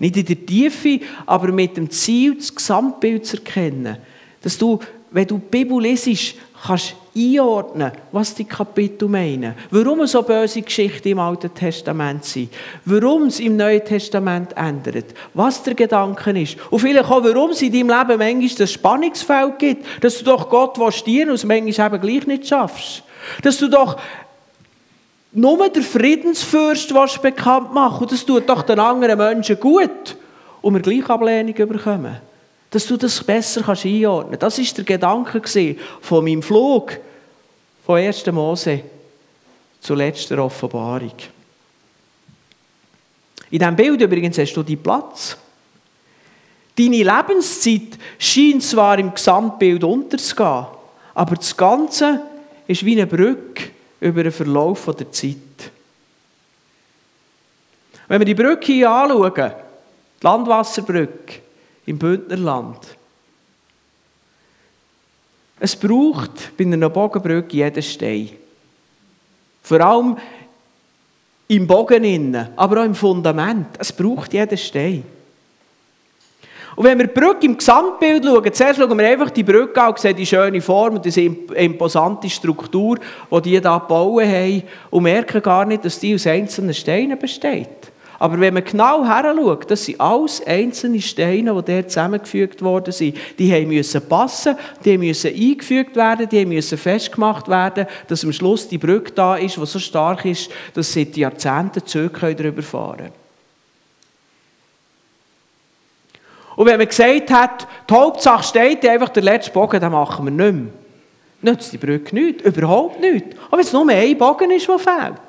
Nicht 0.00 0.16
in 0.16 0.26
der 0.26 0.44
Tiefe, 0.44 1.00
aber 1.26 1.52
mit 1.52 1.76
dem 1.76 1.88
Ziel, 1.90 2.34
das 2.34 2.52
Gesamtbild 2.52 3.24
zu 3.24 3.36
erkennen. 3.36 3.96
Dass 4.42 4.58
du, 4.58 4.80
wenn 5.12 5.28
du 5.28 5.38
die 5.38 5.46
Bibel 5.48 5.80
lesest, 5.80 6.34
kannst 6.60 6.96
einordnen, 7.16 7.92
was 8.12 8.34
die 8.34 8.44
Kapitel 8.44 9.08
meinen. 9.08 9.54
Warum 9.70 10.06
so 10.06 10.22
böse 10.22 10.62
Geschichten 10.62 11.08
im 11.08 11.18
Alten 11.18 11.52
Testament 11.54 12.24
sind. 12.24 12.52
Warum 12.84 13.24
es 13.24 13.40
im 13.40 13.56
Neuen 13.56 13.84
Testament 13.84 14.56
ändert. 14.56 15.06
Was 15.32 15.62
der 15.62 15.74
Gedanke 15.74 16.38
ist. 16.38 16.58
Und 16.70 16.80
vielleicht 16.80 17.10
auch, 17.10 17.24
warum 17.24 17.50
es 17.50 17.62
in 17.62 17.72
deinem 17.72 17.88
Leben 17.88 18.18
manchmal 18.18 18.58
das 18.58 18.72
Spannungsfeld 18.72 19.58
gibt, 19.58 20.04
dass 20.04 20.18
du 20.18 20.24
doch 20.24 20.48
Gott 20.50 20.76
dienen 21.06 21.30
und 21.30 21.36
es 21.36 21.44
manchmal 21.44 21.86
eben 21.86 22.00
gleich 22.00 22.26
nicht 22.26 22.48
schaffst. 22.48 23.02
Dass 23.42 23.58
du 23.58 23.68
doch 23.68 23.96
nur 25.32 25.68
der 25.68 25.82
Friedensfürst 25.82 26.94
willst 26.94 27.22
bekannt 27.22 27.72
machen 27.74 28.02
und 28.02 28.12
das 28.12 28.24
tut 28.24 28.48
doch 28.48 28.62
den 28.62 28.78
anderen 28.78 29.18
Menschen 29.18 29.58
gut 29.58 30.16
und 30.62 30.74
wir 30.74 30.80
gleich 30.80 31.10
Ablehnung 31.10 31.54
bekommen 31.54 32.16
dass 32.70 32.86
du 32.86 32.96
das 32.96 33.22
besser 33.22 33.62
kannst 33.62 33.84
einordnen 33.84 34.38
kannst. 34.38 34.58
Das 34.58 34.68
war 34.68 34.74
der 34.74 34.84
Gedanke 34.84 35.76
von 36.00 36.24
meinem 36.24 36.42
Flug 36.42 36.98
von 37.84 37.98
1. 37.98 38.26
Mose 38.26 38.80
zur 39.80 39.96
letzten 39.96 40.38
Offenbarung. 40.38 41.12
In 43.50 43.58
diesem 43.60 43.76
Bild 43.76 44.00
übrigens 44.00 44.38
hast 44.38 44.54
du 44.54 44.62
deinen 44.62 44.82
Platz. 44.82 45.36
Deine 46.76 47.04
Lebenszeit 47.04 47.98
scheint 48.18 48.62
zwar 48.62 48.98
im 48.98 49.14
Gesamtbild 49.14 49.82
unterzugehen, 49.84 50.66
aber 51.14 51.36
das 51.36 51.56
Ganze 51.56 52.20
ist 52.66 52.84
wie 52.84 52.92
eine 52.92 53.06
Brücke 53.06 53.70
über 54.00 54.22
den 54.22 54.32
Verlauf 54.32 54.84
der 54.98 55.10
Zeit. 55.10 55.36
Wenn 58.08 58.20
wir 58.20 58.26
die 58.26 58.34
Brücke 58.34 58.72
hier 58.72 58.90
anschauen, 58.90 59.32
die 59.34 60.24
Landwasserbrücke, 60.24 61.45
im 61.86 61.98
Bündnerland. 61.98 62.78
Es 65.58 65.74
braucht 65.74 66.56
bei 66.56 66.64
einer 66.64 66.90
Bogenbrücke 66.90 67.56
jeden 67.56 67.82
Stein. 67.82 68.30
Vor 69.62 69.80
allem 69.80 70.16
im 71.48 71.66
Bogen 71.66 72.04
innen, 72.04 72.48
aber 72.56 72.80
auch 72.80 72.84
im 72.84 72.94
Fundament. 72.94 73.68
Es 73.78 73.92
braucht 73.92 74.32
jeden 74.32 74.58
Stein. 74.58 75.04
Und 76.76 76.84
wenn 76.84 76.98
wir 76.98 77.06
die 77.06 77.18
Brücke 77.18 77.46
im 77.46 77.56
Gesamtbild 77.56 78.22
schauen, 78.22 78.52
zuerst 78.52 78.78
schauen 78.78 78.98
wir 78.98 79.08
einfach 79.08 79.30
die 79.30 79.42
Brücke 79.42 79.80
an 79.80 79.90
und 79.90 79.98
sehen 79.98 80.14
die 80.14 80.26
schöne 80.26 80.60
Form 80.60 80.96
und 80.96 81.04
diese 81.04 81.22
imposante 81.22 82.28
Struktur, 82.28 82.98
die 82.98 83.40
die 83.42 83.50
hier 83.50 83.60
gebaut 83.62 84.22
haben 84.22 84.62
und 84.90 85.02
merken 85.02 85.40
gar 85.40 85.64
nicht, 85.64 85.86
dass 85.86 85.98
die 85.98 86.14
aus 86.14 86.26
einzelnen 86.26 86.74
Steinen 86.74 87.18
besteht. 87.18 87.90
Aber 88.18 88.40
wenn 88.40 88.54
man 88.54 88.64
genau 88.64 89.04
heranschaut, 89.04 89.70
das 89.70 89.84
sind 89.84 90.00
alles 90.00 90.44
einzelne 90.46 91.00
Steine, 91.02 91.54
die 91.54 91.72
dort 91.72 91.90
zusammengefügt 91.90 92.62
worden 92.62 92.92
sind. 92.92 93.16
Die 93.38 93.66
müssen 93.66 94.08
passen, 94.08 94.56
die 94.84 94.96
müssen 94.96 95.34
eingefügt 95.34 95.96
werden, 95.96 96.28
die 96.28 96.46
müssen 96.46 96.78
festgemacht 96.78 97.48
werden, 97.48 97.86
dass 98.08 98.24
am 98.24 98.32
Schluss 98.32 98.68
die 98.68 98.78
Brücke 98.78 99.12
da 99.12 99.36
ist, 99.36 99.56
die 99.56 99.66
so 99.66 99.78
stark 99.78 100.24
ist, 100.24 100.50
dass 100.74 100.92
sie 100.92 101.04
die 101.04 101.20
Jahrzehnte 101.20 101.84
Züge 101.84 102.34
darüber 102.34 102.62
fahren 102.62 102.96
können. 102.96 103.26
Und 106.56 106.66
wenn 106.66 106.78
man 106.78 106.88
gesagt 106.88 107.30
hat, 107.30 107.68
die 107.88 107.94
Hauptsache 107.94 108.42
steht 108.42 108.86
einfach 108.88 109.10
der 109.10 109.22
letzte 109.22 109.52
Bogen, 109.52 109.78
dann 109.78 109.92
machen 109.92 110.24
wir 110.24 110.30
nicht 110.30 110.54
mehr. 110.54 110.72
Nützt 111.42 111.70
die 111.70 111.76
Brücke 111.76 112.14
nicht, 112.14 112.40
überhaupt 112.40 112.98
nicht. 112.98 113.26
Aber 113.48 113.58
wenn 113.58 113.66
es 113.66 113.72
nur 113.72 113.86
ein 113.88 114.16
Bogen 114.16 114.50
ist, 114.50 114.66
der 114.66 114.78
fehlt. 114.78 115.25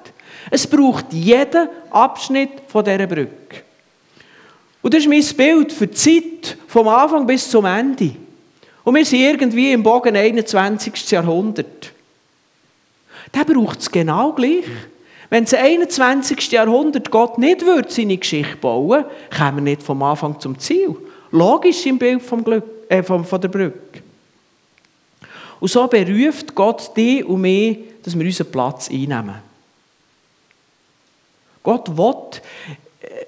Es 0.50 0.66
braucht 0.68 1.12
jeden 1.14 1.70
Abschnitt 1.90 2.52
von 2.68 2.84
dieser 2.84 3.08
Brücke. 3.08 3.64
Und 4.82 4.94
das 4.94 5.06
ist 5.06 5.10
mein 5.10 5.36
Bild 5.36 5.74
für 5.74 5.88
die 5.88 5.94
Zeit 5.94 6.58
vom 6.68 6.88
Anfang 6.88 7.26
bis 7.26 7.50
zum 7.50 7.66
Ende. 7.66 8.12
Und 8.84 8.96
wir 8.96 9.06
sind 9.06 9.20
irgendwie 9.20 9.74
im 9.74 9.84
Bogen 9.84 10.16
21. 10.16 11.12
Jahrhundert. 11.12 11.92
Da 13.32 13.44
braucht 13.44 13.80
es 13.80 13.92
genau 13.92 14.32
gleich. 14.32 14.64
Wenn 15.30 15.44
es 15.44 15.54
21. 15.54 16.52
Jahrhundert 16.52 17.12
Gott 17.12 17.38
nicht 17.38 17.66
würde, 17.66 17.92
seine 17.92 18.18
Geschichte 18.18 18.56
bauen 18.56 19.04
kommen 19.36 19.58
wir 19.58 19.62
nicht 19.62 19.84
vom 19.84 20.02
Anfang 20.04 20.40
zum 20.40 20.58
Ziel. 20.58 20.96
Logisch 21.32 21.86
im 21.86 22.00
Bild 22.00 22.22
vom 22.22 22.44
Glück, 22.44 22.64
äh, 22.88 23.04
von, 23.04 23.26
von 23.26 23.42
der 23.42 23.50
Brücke. 23.50 24.02
Und 25.60 25.70
so 25.70 25.86
beruft 25.88 26.56
Gott 26.56 26.96
dich 26.96 27.26
und 27.26 27.42
mich, 27.42 27.80
dass 28.04 28.18
wir 28.18 28.26
unseren 28.26 28.52
Platz 28.52 28.90
einnehmen. 28.90 29.47
Gott 31.68 31.98
will, 31.98 32.42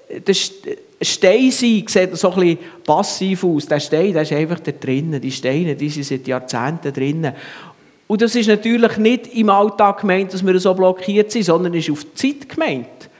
äh, 0.08 0.20
der 0.22 0.34
Stein 0.34 1.50
sein, 1.50 1.84
sieht 1.86 2.16
so 2.16 2.32
ein 2.32 2.56
passiv 2.86 3.44
aus. 3.44 3.66
Der 3.66 3.80
Stein, 3.80 4.14
der 4.14 4.22
ist 4.22 4.32
einfach 4.32 4.60
da 4.60 4.72
drinnen. 4.72 5.20
Die 5.20 5.30
Steine, 5.30 5.76
die 5.76 5.90
sind 5.90 6.04
seit 6.04 6.26
Jahrzehnten 6.26 6.90
drinnen. 6.90 7.34
Und 8.06 8.22
das 8.22 8.34
ist 8.34 8.48
natürlich 8.48 8.96
nicht 8.96 9.34
im 9.34 9.50
Alltag 9.50 10.00
gemeint, 10.00 10.32
dass 10.32 10.44
wir 10.44 10.58
so 10.58 10.72
blockiert 10.72 11.30
sind, 11.30 11.44
sondern 11.44 11.74
ist 11.74 11.90
auf 11.90 12.02
die 12.02 12.14
Zeit 12.14 12.48
gemeint. 12.48 13.10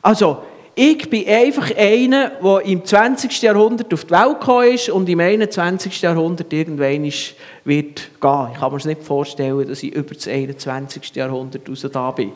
Also, 0.00 0.38
Ich 0.80 1.10
bin 1.10 1.26
einfach 1.26 1.76
einer, 1.76 2.30
der 2.40 2.60
im 2.66 2.84
20. 2.84 3.42
Jahrhundert 3.42 3.92
auf 3.92 4.04
die 4.04 4.12
Welt 4.12 4.38
gekommen 4.38 4.74
ist 4.74 4.88
und 4.90 5.08
im 5.08 5.18
21. 5.18 6.00
Jahrhundert 6.00 6.52
irgendwann 6.52 7.02
wird 7.02 7.20
gehen. 7.64 8.48
Ich 8.52 8.60
kann 8.60 8.72
mir 8.72 8.86
nicht 8.86 9.02
vorstellen, 9.02 9.66
dass 9.66 9.82
ich 9.82 9.92
über 9.92 10.14
das 10.14 10.28
21. 10.28 11.16
Jahrhundert 11.16 11.68
raus 11.68 11.84
da 11.92 12.12
bin. 12.12 12.30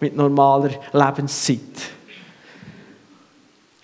Mit 0.00 0.16
normaler 0.16 0.70
Lebenszeit. 0.92 1.60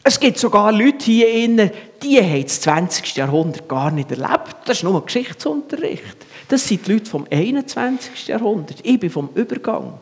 Es 0.03 0.19
gibt 0.19 0.39
sogar 0.39 0.73
Leute 0.73 1.05
hier 1.05 1.29
innen, 1.31 1.71
die 2.03 2.19
haben 2.19 2.43
das 2.43 2.63
20. 2.63 3.17
Jahrhundert 3.17 3.69
gar 3.69 3.91
nicht 3.91 4.11
erlebt. 4.11 4.57
Das 4.65 4.79
ist 4.79 4.85
nur 4.85 5.05
Geschichtsunterricht. 5.05 6.17
Das 6.49 6.67
sind 6.67 6.87
die 6.87 6.95
Leute 6.95 7.11
vom 7.11 7.27
21. 7.31 8.29
Jahrhundert. 8.29 8.79
Ich 8.83 8.99
bin 8.99 9.11
vom 9.11 9.29
Übergang. 9.35 9.95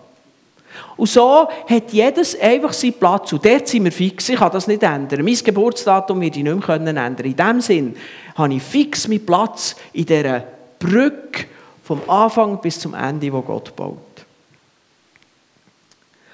Und 0.97 1.09
so 1.09 1.49
hat 1.69 1.93
jedes 1.93 2.39
einfach 2.41 2.73
seinen 2.73 2.95
Platz. 2.95 3.33
Und 3.33 3.45
dort 3.45 3.69
sind 3.69 3.85
wir 3.85 3.93
fix. 3.93 4.29
Ich 4.29 4.39
kann 4.39 4.53
das 4.53 4.67
nicht 4.67 4.83
ändern. 4.83 5.25
Mein 5.25 5.35
Geburtsdatum 5.35 6.21
werde 6.21 6.39
ich 6.39 6.45
nicht 6.45 6.69
mehr 6.69 6.79
ändern 6.79 7.17
In 7.19 7.37
diesem 7.37 7.61
Sinn 7.61 7.97
habe 8.35 8.55
ich 8.55 8.63
fix 8.63 9.09
meinen 9.09 9.27
Platz 9.27 9.77
in 9.93 10.07
dieser 10.07 10.45
Brücke 10.79 11.47
vom 11.83 12.01
Anfang 12.09 12.61
bis 12.61 12.79
zum 12.79 12.95
Ende, 12.95 13.33
wo 13.33 13.43
Gott 13.43 13.75
baut. 13.75 14.08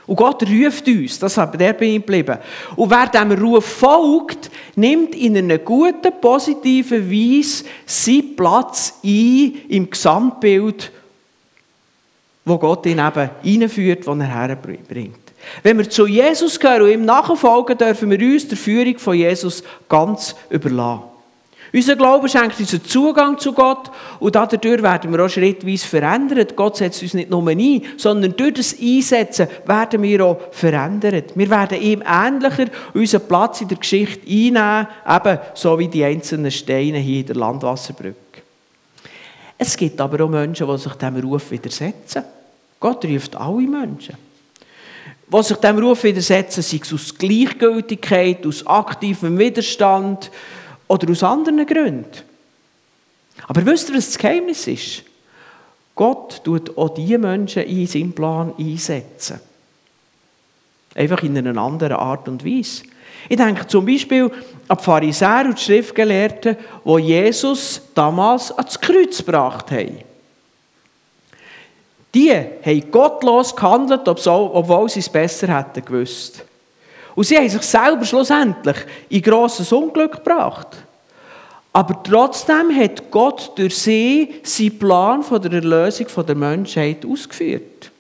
Und 0.07 0.17
Gott 0.17 0.43
ruft 0.43 0.87
uns, 0.87 1.19
das 1.19 1.37
hat 1.39 1.59
der 1.59 1.73
bei 1.73 1.87
ihm 1.87 2.03
geblieben. 2.03 2.39
Und 2.77 2.91
wer 2.91 3.07
diesem 3.07 3.33
Ruf 3.33 3.65
folgt, 3.65 4.51
nimmt 4.77 5.15
in 5.15 5.37
einer 5.37 5.59
guten, 5.59 6.13
positiven 6.21 7.11
Weise 7.11 7.65
seinen 7.87 8.37
Platz 8.37 8.99
ein 9.03 9.55
im 9.69 9.89
Gesamtbild, 9.89 10.93
wo 12.45 12.59
Gott 12.59 12.85
ihn 12.85 12.99
eben 12.99 13.31
reinführt, 13.43 14.07
wo 14.07 14.13
er 14.13 14.27
herbringt. 14.27 15.25
Wenn 15.63 15.79
wir 15.79 15.89
zu 15.89 16.07
Jesus 16.07 16.61
gehören 16.61 16.83
und 16.83 16.91
ihm 16.91 17.05
nachfolgen, 17.05 17.79
dürfen 17.79 18.11
wir 18.11 18.19
uns 18.19 18.49
der 18.49 18.59
Führung 18.59 18.99
von 18.99 19.15
Jesus 19.15 19.63
ganz 19.89 20.35
überlassen. 20.51 21.14
Unser 21.73 21.97
Glaube 21.97 22.29
schenkt 22.29 22.61
uns 22.61 22.73
einen 22.73 22.85
Zugang 22.85 23.39
zu 23.39 23.53
Gott 23.53 23.91
und 24.21 24.35
dadurch 24.35 24.83
werden 24.83 25.13
wir 25.13 25.25
auch 25.25 25.29
schrittweise 25.29 25.87
verändert. 25.87 26.55
Gott 26.55 26.77
setzt 26.77 27.03
uns 27.03 27.15
nicht 27.15 27.31
nur 27.31 27.47
ein, 27.49 27.83
sondern 27.97 28.37
durch 28.37 28.55
das 28.55 28.77
Einsetzen 28.81 29.49
werden 29.67 30.03
wir 30.03 30.25
auch 30.25 30.39
verändert. 30.53 31.33
Wir 31.35 31.51
werden 31.51 31.81
ihm 31.81 32.03
ähnlicher 32.07 32.67
unseren 32.93 33.27
Platz 33.27 33.61
in 33.61 33.69
der 33.69 33.79
Geschichte 33.79 34.27
einnehmen, 34.27 34.87
eben 35.09 35.39
so 35.55 35.79
wie 35.79 35.89
die 35.89 36.05
einzelnen 36.05 36.51
Steine 36.51 36.99
hier 36.99 37.21
in 37.21 37.27
der 37.27 37.37
Landwasserbrücke. 37.37 38.15
Es 39.59 39.77
gibt 39.77 40.01
aber 40.01 40.25
auch 40.25 40.29
Menschen, 40.29 40.67
die 40.67 40.79
sich 40.79 40.93
diesem 40.93 41.17
Ruf 41.17 41.51
widersetzen. 41.51 42.23
Gott 42.79 43.05
ruft 43.05 43.35
alle 43.37 43.63
Menschen. 43.63 44.17
Die 45.33 45.43
sich 45.43 45.57
diesem 45.57 45.79
Ruf 45.79 46.05
widersetzen, 46.05 46.63
sei 46.63 46.81
es 46.83 46.93
aus 46.93 47.17
Gleichgültigkeit, 47.17 48.47
aus 48.47 48.67
aktivem 48.67 49.39
Widerstand, 49.39 50.31
oder 50.89 51.11
aus 51.11 51.23
anderen 51.23 51.67
Gründen. 51.67 52.23
Aber 53.47 53.65
wisst 53.67 53.89
ihr, 53.89 53.97
was 53.97 54.07
das 54.07 54.19
Geheimnis 54.19 54.67
ist? 54.67 55.03
Gott 55.95 56.43
tut 56.45 56.77
auch 56.77 56.89
diese 56.91 57.19
Menschen 57.19 57.63
in 57.65 57.87
seinen 57.87 58.13
Plan 58.13 58.53
einsetzen. 58.59 59.41
Einfach 60.95 61.23
in 61.23 61.37
einer 61.37 61.61
anderen 61.61 61.95
Art 61.95 62.29
und 62.29 62.45
Weise. 62.45 62.85
Ich 63.29 63.37
denke 63.37 63.67
zum 63.67 63.87
Beispiel 63.87 64.31
an 64.69 64.77
die 64.79 64.85
Pharisäer 64.85 65.45
und 65.47 65.59
die 65.59 65.63
Schriftgelehrten, 65.63 66.57
die 66.85 66.99
Jesus 66.99 67.81
damals 67.95 68.51
ans 68.53 68.81
Kreuz 68.81 69.19
gebracht 69.19 69.71
haben. 69.71 69.99
Die 72.15 72.31
haben 72.31 72.91
gottlos 72.91 73.57
gehandelt, 73.57 74.07
obwohl 74.07 74.89
sie 74.89 75.01
es 75.01 75.09
besser 75.09 75.49
hätten 75.49 75.85
gewusst. 75.85 76.45
Und 77.15 77.25
sie 77.25 77.37
haben 77.37 77.49
sich 77.49 77.63
selber 77.63 78.05
schlussendlich 78.05 78.77
in 79.09 79.23
grosses 79.23 79.71
Unglück 79.73 80.13
gebracht. 80.13 80.69
Aber 81.73 82.03
trotzdem 82.03 82.75
hat 82.77 83.11
Gott 83.11 83.53
durch 83.57 83.77
sie 83.77 84.35
seinen 84.43 84.79
Plan 84.79 85.23
von 85.23 85.43
der 85.43 85.55
Erlösung 85.55 86.07
der 86.27 86.35
Menschheit 86.35 87.05
ausgeführt. 87.05 87.91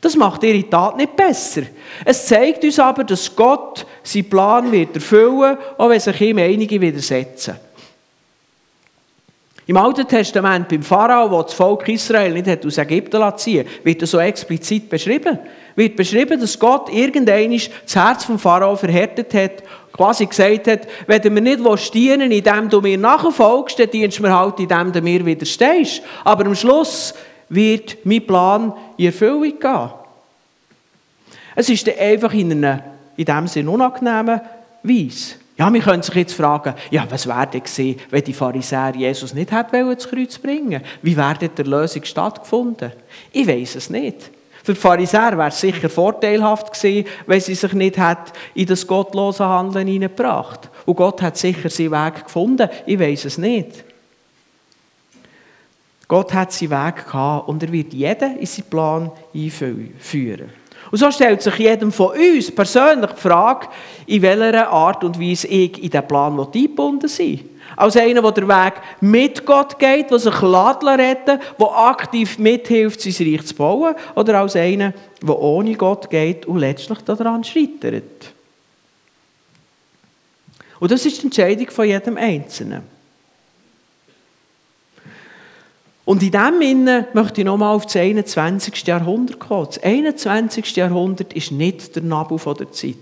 Das 0.00 0.16
macht 0.16 0.42
ihre 0.42 0.68
Tat 0.68 0.98
nicht 0.98 1.16
besser. 1.16 1.62
Es 2.04 2.26
zeigt 2.26 2.62
uns 2.62 2.78
aber, 2.78 3.04
dass 3.04 3.34
Gott 3.34 3.86
seinen 4.02 4.28
Plan 4.28 4.70
wird 4.70 4.94
erfüllen, 4.94 5.56
auch 5.78 5.88
wenn 5.88 6.00
sich 6.00 6.20
ihm 6.20 6.38
einige 6.38 6.78
widersetzen. 6.78 7.56
Im 9.66 9.76
Alten 9.78 10.06
Testament, 10.06 10.68
beim 10.68 10.82
Pharao, 10.82 11.28
der 11.28 11.42
das 11.44 11.54
Volk 11.54 11.88
Israel 11.88 12.32
nicht 12.32 12.66
aus 12.66 12.78
Ägypten 12.78 13.22
ziehen 13.36 13.66
wird 13.82 14.02
das 14.02 14.10
so 14.10 14.18
explizit 14.18 14.88
beschrieben 14.90 15.38
wird 15.76 15.96
beschrieben, 15.96 16.40
dass 16.40 16.58
Gott 16.58 16.88
irgendwann 16.92 17.50
das 17.50 17.96
Herz 17.96 18.24
vom 18.24 18.38
Pharao 18.38 18.76
verhärtet 18.76 19.34
hat, 19.34 19.62
quasi 19.92 20.26
gesagt 20.26 20.66
hat, 20.68 20.80
wenn 21.06 21.22
du 21.22 21.30
mir 21.30 21.40
nicht 21.40 21.94
dienen 21.94 22.30
indem 22.30 22.68
du 22.68 22.80
mir 22.80 22.98
nachfolgst, 22.98 23.78
dann 23.78 23.90
dienst 23.90 24.18
du 24.18 24.22
mir 24.22 24.36
halt, 24.36 24.60
indem 24.60 24.92
du 24.92 25.00
mir 25.00 25.24
widerstehst. 25.24 26.02
Aber 26.24 26.46
am 26.46 26.54
Schluss 26.54 27.14
wird 27.48 27.98
mein 28.04 28.26
Plan 28.26 28.72
in 28.96 29.06
Erfüllung 29.06 29.58
gehen. 29.58 29.90
Es 31.56 31.68
ist 31.68 31.86
dann 31.86 31.98
einfach 31.98 32.32
in 32.34 32.52
einer, 32.52 32.82
in 33.16 33.24
dem 33.24 33.46
Sinne 33.46 33.70
unangenehmen 33.70 34.40
Weise. 34.82 35.34
Ja, 35.56 35.72
wir 35.72 35.80
können 35.80 36.02
sich 36.02 36.14
jetzt 36.14 36.34
fragen, 36.34 36.74
ja, 36.90 37.06
was 37.08 37.28
wäre 37.28 37.46
denn 37.46 37.62
gewesen, 37.62 38.00
wenn 38.10 38.24
die 38.24 38.32
Pharisäer 38.32 38.92
Jesus 38.96 39.34
nicht 39.34 39.52
hätten 39.52 39.90
ins 39.90 40.08
Kreuz 40.08 40.36
bringen 40.38 40.82
Wie 41.00 41.16
wäre 41.16 41.34
denn 41.34 41.50
die 41.56 41.62
Lösung 41.62 42.02
stattgefunden? 42.04 42.90
Ich 43.32 43.46
weiß 43.46 43.76
es 43.76 43.88
nicht. 43.88 44.30
Für 44.64 44.72
die 44.72 44.80
Pharisäer 44.80 45.36
wäre 45.38 45.48
es 45.48 45.60
sicher 45.60 45.88
vorteilhaft 45.88 46.72
gewesen, 46.72 47.06
wenn 47.26 47.40
sie 47.40 47.54
sich 47.54 47.72
nicht 47.74 47.96
in 48.54 48.66
das 48.66 48.86
gottlose 48.86 49.44
Handeln 49.44 49.86
hineingebracht 49.86 50.70
Und 50.86 50.96
Gott 50.96 51.22
hat 51.22 51.36
sicher 51.36 51.70
seinen 51.70 51.92
Weg 51.92 52.24
gefunden. 52.24 52.68
Ich 52.86 52.98
weiß 52.98 53.26
es 53.26 53.38
nicht. 53.38 53.84
Gott 56.08 56.34
hat 56.34 56.52
seinen 56.52 56.70
Weg 56.70 57.06
gehabt 57.06 57.48
und 57.48 57.62
er 57.62 57.70
wird 57.70 57.92
jeden 57.92 58.38
in 58.38 58.46
seinen 58.46 58.70
Plan 58.70 59.10
einführen. 59.34 60.63
Und 60.90 60.98
so 60.98 61.10
stellt 61.10 61.42
sich 61.42 61.56
jedem 61.56 61.90
von 61.90 62.16
uns 62.16 62.50
persönlich 62.50 63.10
die 63.10 63.20
Frage, 63.20 63.68
in 64.06 64.22
welcher 64.22 64.70
Art 64.70 65.02
und 65.04 65.20
Weise 65.20 65.48
ich 65.48 65.82
in 65.82 65.90
diesen 65.90 66.08
Plan 66.08 66.38
eingebunden 66.38 67.08
sein. 67.08 67.40
Als 67.76 67.96
einer, 67.96 68.22
der 68.22 68.32
den 68.32 68.48
Weg 68.48 68.74
mit 69.00 69.44
Gott 69.44 69.78
geht, 69.78 70.10
der 70.10 70.18
sich 70.18 70.42
retten 70.42 71.40
der 71.58 71.76
aktiv 71.76 72.38
mithilft, 72.38 73.00
sein 73.00 73.14
Reich 73.26 73.46
zu 73.46 73.54
bauen, 73.54 73.94
oder 74.14 74.40
als 74.40 74.54
einer, 74.54 74.92
der 75.20 75.38
ohne 75.38 75.74
Gott 75.74 76.08
geht 76.08 76.46
und 76.46 76.58
letztlich 76.58 76.98
daran 77.00 77.42
scheitert. 77.42 78.32
Und 80.78 80.90
das 80.90 81.06
ist 81.06 81.20
die 81.22 81.26
Entscheidung 81.26 81.70
von 81.70 81.86
jedem 81.86 82.16
Einzelnen. 82.16 82.93
Und 86.04 86.22
in 86.22 86.30
diesem 86.30 86.60
Sinne 86.60 87.08
möchte 87.14 87.40
ich 87.40 87.44
nochmal 87.46 87.74
auf 87.74 87.86
das 87.86 87.96
21. 87.96 88.86
Jahrhundert 88.86 89.38
kommen. 89.38 89.66
Das 89.66 89.82
21. 89.82 90.76
Jahrhundert 90.76 91.32
ist 91.32 91.50
nicht 91.50 91.96
der 91.96 92.02
Nabu 92.02 92.36
der 92.36 92.70
Zeit. 92.72 92.96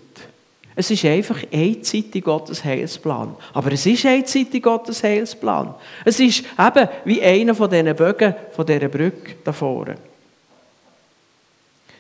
Es 0.74 0.90
ist 0.90 1.04
einfach 1.04 1.42
einseitig 1.52 2.24
Gottes 2.24 2.64
Heilsplan. 2.64 3.34
Aber 3.52 3.72
es 3.72 3.84
ist 3.84 4.06
einseitig 4.06 4.62
Gottes 4.62 5.02
Heilsplan. 5.02 5.74
Es 6.04 6.18
ist 6.18 6.44
eben 6.58 6.88
wie 7.04 7.22
einer 7.22 7.54
von 7.54 7.68
diesen 7.68 7.94
Bögen 7.94 8.34
von 8.52 8.64
dieser 8.64 8.88
Brücke 8.88 9.34
da 9.44 9.52
vorne. 9.52 9.96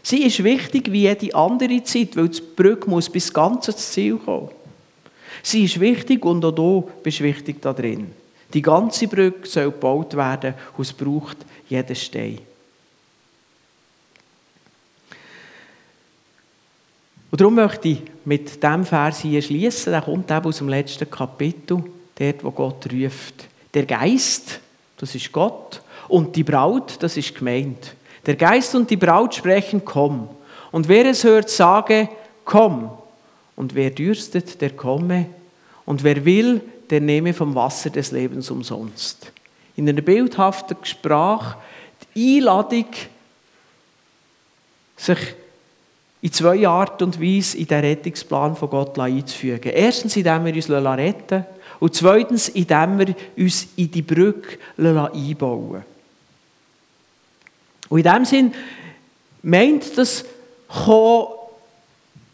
Sie 0.02 0.24
ist 0.24 0.42
wichtig 0.42 0.90
wie 0.90 1.02
jede 1.02 1.34
andere 1.34 1.82
Zeit, 1.84 2.16
weil 2.16 2.28
die 2.28 2.40
Brücke 2.40 2.88
muss 2.88 3.10
bis 3.10 3.32
ganz 3.32 3.68
ins 3.68 3.92
Ziel 3.92 4.16
kommen. 4.16 4.48
Sie 5.42 5.64
ist 5.64 5.78
wichtig 5.78 6.24
und 6.24 6.44
auch 6.44 6.52
du 6.52 6.88
bist 7.02 7.20
wichtig 7.20 7.60
da 7.60 7.72
drin. 7.72 8.10
Die 8.52 8.62
ganze 8.62 9.08
Brücke 9.08 9.48
soll 9.48 9.70
gebaut 9.70 10.16
werden 10.16 10.54
und 10.76 10.82
es 10.82 10.92
braucht 10.92 11.38
jeden 11.68 11.96
Stein. 11.96 12.38
Und 17.30 17.40
darum 17.40 17.54
möchte 17.54 17.88
ich 17.88 18.02
mit 18.26 18.62
diesem 18.62 18.84
Vers 18.84 19.20
hier 19.20 19.40
schließen. 19.40 19.90
Der 19.90 20.02
kommt 20.02 20.30
eben 20.30 20.44
aus 20.44 20.58
dem 20.58 20.68
letzten 20.68 21.10
Kapitel, 21.10 21.82
dort, 22.14 22.44
wo 22.44 22.50
Gott 22.50 22.92
ruft. 22.92 23.48
Der 23.72 23.86
Geist, 23.86 24.60
das 24.98 25.14
ist 25.14 25.32
Gott, 25.32 25.80
und 26.08 26.36
die 26.36 26.44
Braut, 26.44 26.96
das 27.00 27.16
ist 27.16 27.34
gemeint. 27.34 27.94
Der 28.26 28.36
Geist 28.36 28.74
und 28.74 28.90
die 28.90 28.98
Braut 28.98 29.34
sprechen, 29.34 29.82
komm. 29.82 30.28
Und 30.70 30.88
wer 30.88 31.06
es 31.06 31.24
hört, 31.24 31.48
sage, 31.48 32.10
komm. 32.44 32.90
Und 33.56 33.74
wer 33.74 33.90
dürstet, 33.90 34.60
der 34.60 34.70
komme. 34.70 35.26
Und 35.86 36.04
wer 36.04 36.26
will, 36.26 36.60
der 36.90 37.00
nehme 37.00 37.32
vom 37.34 37.54
Wasser 37.54 37.90
des 37.90 38.10
Lebens 38.10 38.50
umsonst. 38.50 39.32
In 39.76 39.88
einer 39.88 40.02
bildhaften 40.02 40.76
Sprache 40.82 41.56
die 42.14 42.38
Einladung, 42.38 42.86
sich 44.96 45.18
in 46.20 46.32
zwei 46.32 46.66
Art 46.68 47.02
und 47.02 47.20
Weise 47.20 47.58
in 47.58 47.66
den 47.66 47.80
Rettungsplan 47.80 48.54
von 48.54 48.70
Gott 48.70 48.98
einzufügen. 48.98 49.72
Erstens, 49.74 50.16
indem 50.16 50.44
wir 50.44 50.54
uns 50.54 50.70
retten 50.70 51.44
und 51.80 51.94
zweitens, 51.94 52.48
indem 52.50 52.98
wir 52.98 53.14
uns 53.36 53.68
in 53.76 53.90
die 53.90 54.02
Brücke 54.02 54.58
einbauen 54.78 55.82
Und 57.88 57.98
in 57.98 58.04
dem 58.04 58.24
Sinn 58.24 58.54
meint 59.42 59.98
das, 59.98 60.24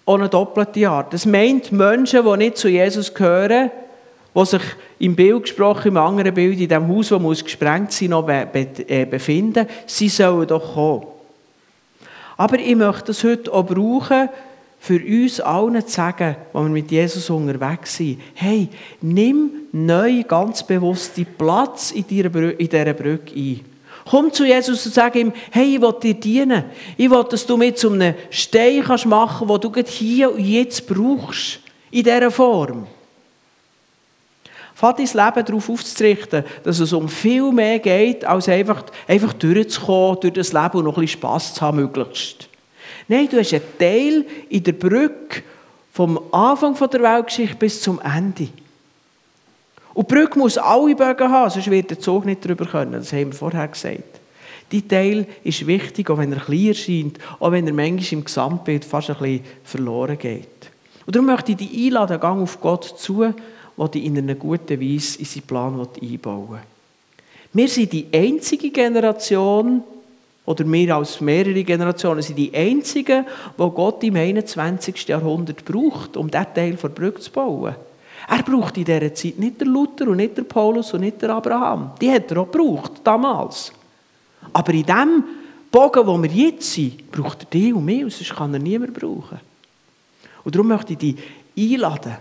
auch 0.09 0.15
eine 0.15 0.29
doppelte 0.29 0.89
Art. 0.89 1.13
Das 1.13 1.27
meint 1.27 1.73
Menschen, 1.73 2.25
die 2.25 2.37
nicht 2.37 2.57
zu 2.59 2.69
Jesus 2.69 3.13
gehören, 3.13 3.71
die 4.35 4.45
sich 4.45 4.63
im 4.99 5.17
Bild 5.17 5.43
gesprochen, 5.43 5.89
im 5.89 5.97
anderen 5.97 6.35
Bild, 6.35 6.61
in 6.61 6.69
dem 6.69 6.89
Haus, 6.89 7.09
das 7.09 7.21
muss 7.21 7.45
gesprengt 7.45 7.93
sein 7.93 8.11
noch 8.11 8.25
be 8.27 8.47
äh, 8.87 9.05
befinden, 9.05 9.67
sie 9.87 10.09
sollen 10.09 10.47
doch 10.47 10.75
kommen. 10.75 11.07
Aber 12.37 12.59
ich 12.59 12.77
möchte 12.77 13.07
das 13.07 13.25
heute 13.25 13.53
auch 13.53 13.67
brauchen, 13.67 14.29
für 14.81 15.01
uns 15.01 15.41
allen 15.41 15.85
zu 15.85 15.93
sagen, 15.93 16.37
wenn 16.53 16.63
wir 16.65 16.71
mit 16.71 16.91
Jesus 16.91 17.29
unterwegs 17.31 17.97
sind, 17.97 18.21
hey, 18.35 18.69
nimm 19.01 19.51
neu 19.73 20.23
ganz 20.23 20.63
bewusst 20.63 21.17
die 21.17 21.25
Platz 21.25 21.91
in 21.91 22.07
dieser 22.07 22.29
Brücke 22.31 23.35
ein. 23.35 23.61
Komm 24.09 24.33
zu 24.33 24.47
Jesus 24.47 24.87
und 24.87 24.95
sag 24.95 25.17
ihm, 25.17 25.33
hey, 25.51 25.75
ich 25.75 25.83
will 25.83 25.95
dir 26.03 26.15
dienen. 26.15 26.65
Ich 26.97 27.11
will, 27.11 27.25
dass 27.29 27.45
du 27.45 27.57
mit 27.57 27.77
zu 27.77 27.91
einem 27.91 28.15
Stein 28.31 28.85
machen 29.05 29.49
kannst, 29.49 29.65
den 29.65 29.73
du 29.73 29.83
hier 29.83 30.33
und 30.33 30.41
jetzt 30.41 30.87
brauchst. 30.87 31.61
In 31.91 32.05
dieser 32.05 32.31
Form. 32.31 32.87
Fahrt 34.79 35.01
dein 35.01 35.07
Leben 35.07 35.45
darauf 35.45 35.71
aufzurichten, 35.71 36.45
dass 36.63 36.79
es 36.79 36.93
um 36.93 37.09
viel 37.09 37.51
mehr 37.51 37.81
geht, 37.81 38.25
als 38.25 38.49
einfach, 38.49 38.85
einfach 39.09 39.33
durchzukommen, 39.33 40.21
durch 40.21 40.35
das 40.35 40.53
Leben 40.53 40.79
und 40.79 40.85
noch 40.85 40.97
ein 40.97 41.01
bisschen 41.01 41.19
Spass 41.19 41.53
zu 41.53 41.63
haben, 41.63 41.79
möglichst. 41.79 42.49
Nein, 43.09 43.29
du 43.29 43.41
hast 43.41 43.53
einen 43.53 43.63
Teil 43.77 44.25
in 44.49 44.63
der 44.63 44.75
Brücke 44.75 45.43
vom 45.93 46.21
Anfang 46.31 46.77
der 46.91 47.03
Weltgeschichte 47.03 47.57
bis 47.57 47.83
zum 47.83 48.01
Ende. 48.01 48.51
Und 49.95 50.09
die 50.09 50.15
Brücke 50.15 50.39
muss 50.39 50.57
alle 50.57 50.95
Bögen 50.95 51.29
haben, 51.29 51.51
sonst 51.51 51.69
wird 51.69 51.91
der 51.91 51.99
Zug 51.99 52.25
nicht 52.25 52.47
drüber 52.47 52.65
können. 52.65 52.93
Das 52.93 53.13
haben 53.13 53.33
wir 53.33 53.37
vorher 53.37 53.67
gesagt. 53.67 54.21
Die 54.71 54.87
Teil 54.87 55.27
ist 55.43 55.67
wichtig, 55.67 56.09
auch 56.09 56.19
wenn 56.19 56.33
er 56.33 56.39
klein 56.39 56.69
erscheint, 56.69 57.19
auch 57.41 57.51
wenn 57.51 57.67
er 57.67 57.73
manchmal 57.73 58.13
im 58.13 58.25
Gesamtbild 58.25 58.85
fast 58.85 59.11
ein 59.11 59.17
bisschen 59.17 59.45
verloren 59.65 60.19
geht. 60.19 60.71
Und 61.05 61.17
darum 61.17 61.27
möchte 61.27 61.51
ich 61.51 61.59
dich 61.59 61.87
einladen, 61.87 62.21
gang 62.21 62.43
auf 62.43 62.61
Gott 62.61 62.85
zu, 62.97 63.35
dich 63.87 64.05
in 64.05 64.19
einer 64.19 64.35
guten 64.35 64.81
Weise 64.81 65.19
in 65.19 65.25
seinen 65.25 65.43
Plan 65.47 65.89
einbauen 66.03 66.51
will. 66.51 66.59
Wir 67.53 67.69
sind 67.69 67.93
die 67.93 68.07
einzige 68.13 68.71
Generation, 68.71 69.83
oder 70.45 70.65
wir 70.71 70.97
als 70.97 71.21
mehrere 71.21 71.63
Generationen 71.63 72.23
sind 72.23 72.37
die 72.37 72.55
einzigen, 72.55 73.27
die 73.59 73.71
Gott 73.71 74.03
im 74.03 74.17
21. 74.17 75.07
Jahrhundert 75.09 75.65
braucht, 75.65 76.17
um 76.17 76.31
diesen 76.31 76.55
Teil 76.55 76.75
der 76.75 76.89
Brücke 76.89 77.21
zu 77.21 77.31
bauen. 77.31 77.75
Er 78.29 78.43
braucht 78.43 78.77
in 78.77 78.85
dieser 78.85 79.15
Zeit 79.15 79.39
nicht 79.39 79.61
der 79.61 79.67
Luther 79.67 80.09
und 80.09 80.17
nicht 80.17 80.37
der 80.37 80.43
Paulus 80.43 80.93
und 80.93 81.01
nicht 81.01 81.21
der 81.23 81.31
Abraham. 81.31 81.93
Die 82.01 82.11
hat 82.11 82.31
er 82.31 82.39
auch 82.39 82.51
gebraucht, 82.51 82.93
damals. 83.05 83.73
Aber 84.53 84.73
in 84.73 84.85
dem 84.85 85.25
Bogen, 85.71 86.07
wo 86.07 86.23
wir 86.23 86.31
jetzt 86.31 86.73
sind, 86.73 87.11
braucht 87.11 87.43
er 87.43 87.49
die 87.51 87.73
und 87.73 87.85
mich, 87.85 88.01
sonst 88.01 88.35
kann 88.35 88.53
er 88.53 88.61
niemand 88.61 88.95
brauchen. 88.95 89.41
Und 90.45 90.55
darum 90.55 90.69
möchte 90.69 90.95
ich 90.95 90.99
dich 90.99 91.17
einladen, 91.57 92.17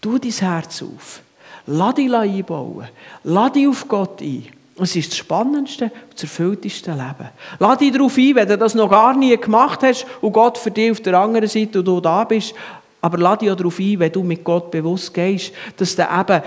Tu 0.00 0.18
dein 0.18 0.30
Herz 0.30 0.82
auf. 0.82 1.20
Lass 1.66 1.94
dich 1.94 2.12
einbauen. 2.12 2.88
Lass 3.24 3.52
dich 3.52 3.68
auf 3.68 3.86
Gott 3.86 4.20
ein. 4.20 4.46
Es 4.78 4.96
ist 4.96 5.10
das 5.10 5.18
spannendste 5.18 5.84
und 5.84 6.14
das 6.14 6.22
erfüllteste 6.22 6.92
Leben. 6.92 7.28
Lass 7.58 7.78
dich 7.78 7.92
darauf 7.92 8.16
ein, 8.16 8.34
wenn 8.34 8.48
du 8.48 8.56
das 8.56 8.74
noch 8.74 8.90
gar 8.90 9.14
nie 9.14 9.36
gemacht 9.36 9.80
hast 9.82 10.06
und 10.22 10.32
Gott 10.32 10.56
für 10.56 10.70
dich 10.70 10.90
auf 10.90 11.00
der 11.00 11.18
anderen 11.18 11.48
Seite 11.48 11.80
und 11.80 11.84
du 11.84 12.00
da 12.00 12.24
bist. 12.24 12.54
Aber 13.02 13.18
lass 13.18 13.38
dich 13.38 13.50
auch 13.50 13.56
darauf 13.56 13.78
ein, 13.78 13.98
wenn 13.98 14.12
du 14.12 14.22
mit 14.22 14.42
Gott 14.42 14.70
bewusst 14.70 15.12
gehst, 15.12 15.52
dass 15.76 15.96
du 15.96 16.02
eben 16.02 16.42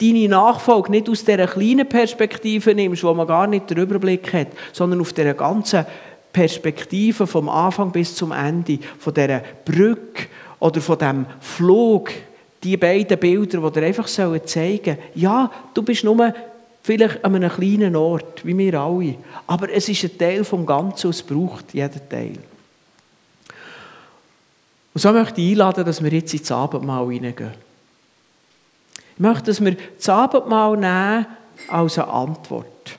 deine 0.00 0.28
Nachfolge 0.28 0.90
nicht 0.90 1.08
aus 1.08 1.24
dieser 1.24 1.46
kleinen 1.46 1.88
Perspektive 1.88 2.74
nimmst, 2.74 3.04
wo 3.04 3.12
man 3.12 3.26
gar 3.26 3.46
nicht 3.46 3.68
den 3.68 3.78
Überblick 3.78 4.32
hat, 4.32 4.48
sondern 4.72 5.00
auf 5.00 5.12
dieser 5.12 5.34
ganzen 5.34 5.84
Perspektive 6.32 7.26
vom 7.26 7.48
Anfang 7.48 7.92
bis 7.92 8.14
zum 8.14 8.32
Ende, 8.32 8.78
von 8.98 9.14
dieser 9.14 9.42
Brücke 9.64 10.26
oder 10.58 10.80
von 10.80 10.98
diesem 10.98 11.26
Flug 11.40 12.10
die 12.64 12.76
beiden 12.76 13.18
Bilder, 13.18 13.60
die 13.60 13.80
dir 13.80 13.86
einfach 13.86 14.06
zeigen 14.06 14.46
sollen, 14.46 14.98
ja, 15.14 15.50
du 15.74 15.82
bist 15.82 16.02
nur 16.02 16.34
vielleicht 16.82 17.24
an 17.24 17.34
einem 17.34 17.50
kleinen 17.50 17.94
Ort, 17.94 18.44
wie 18.44 18.56
wir 18.56 18.80
alle, 18.80 19.16
aber 19.46 19.70
es 19.70 19.88
ist 19.88 20.04
ein 20.04 20.18
Teil 20.18 20.44
vom 20.44 20.64
Ganzen, 20.64 21.10
es 21.10 21.22
braucht 21.22 21.72
jeden 21.74 22.08
Teil. 22.08 22.38
Und 24.94 25.00
so 25.00 25.12
möchte 25.12 25.40
ich 25.40 25.52
einladen, 25.52 25.84
dass 25.84 26.02
wir 26.02 26.12
jetzt 26.12 26.32
ins 26.34 26.50
Abendmahl 26.52 27.10
hineingehen. 27.10 27.52
Ich 29.14 29.20
möchte, 29.20 29.44
dass 29.44 29.64
wir 29.64 29.76
das 29.96 30.08
Abendmahl 30.08 30.76
nehmen 30.76 31.26
als 31.68 31.98
eine 31.98 32.08
Antwort. 32.08 32.98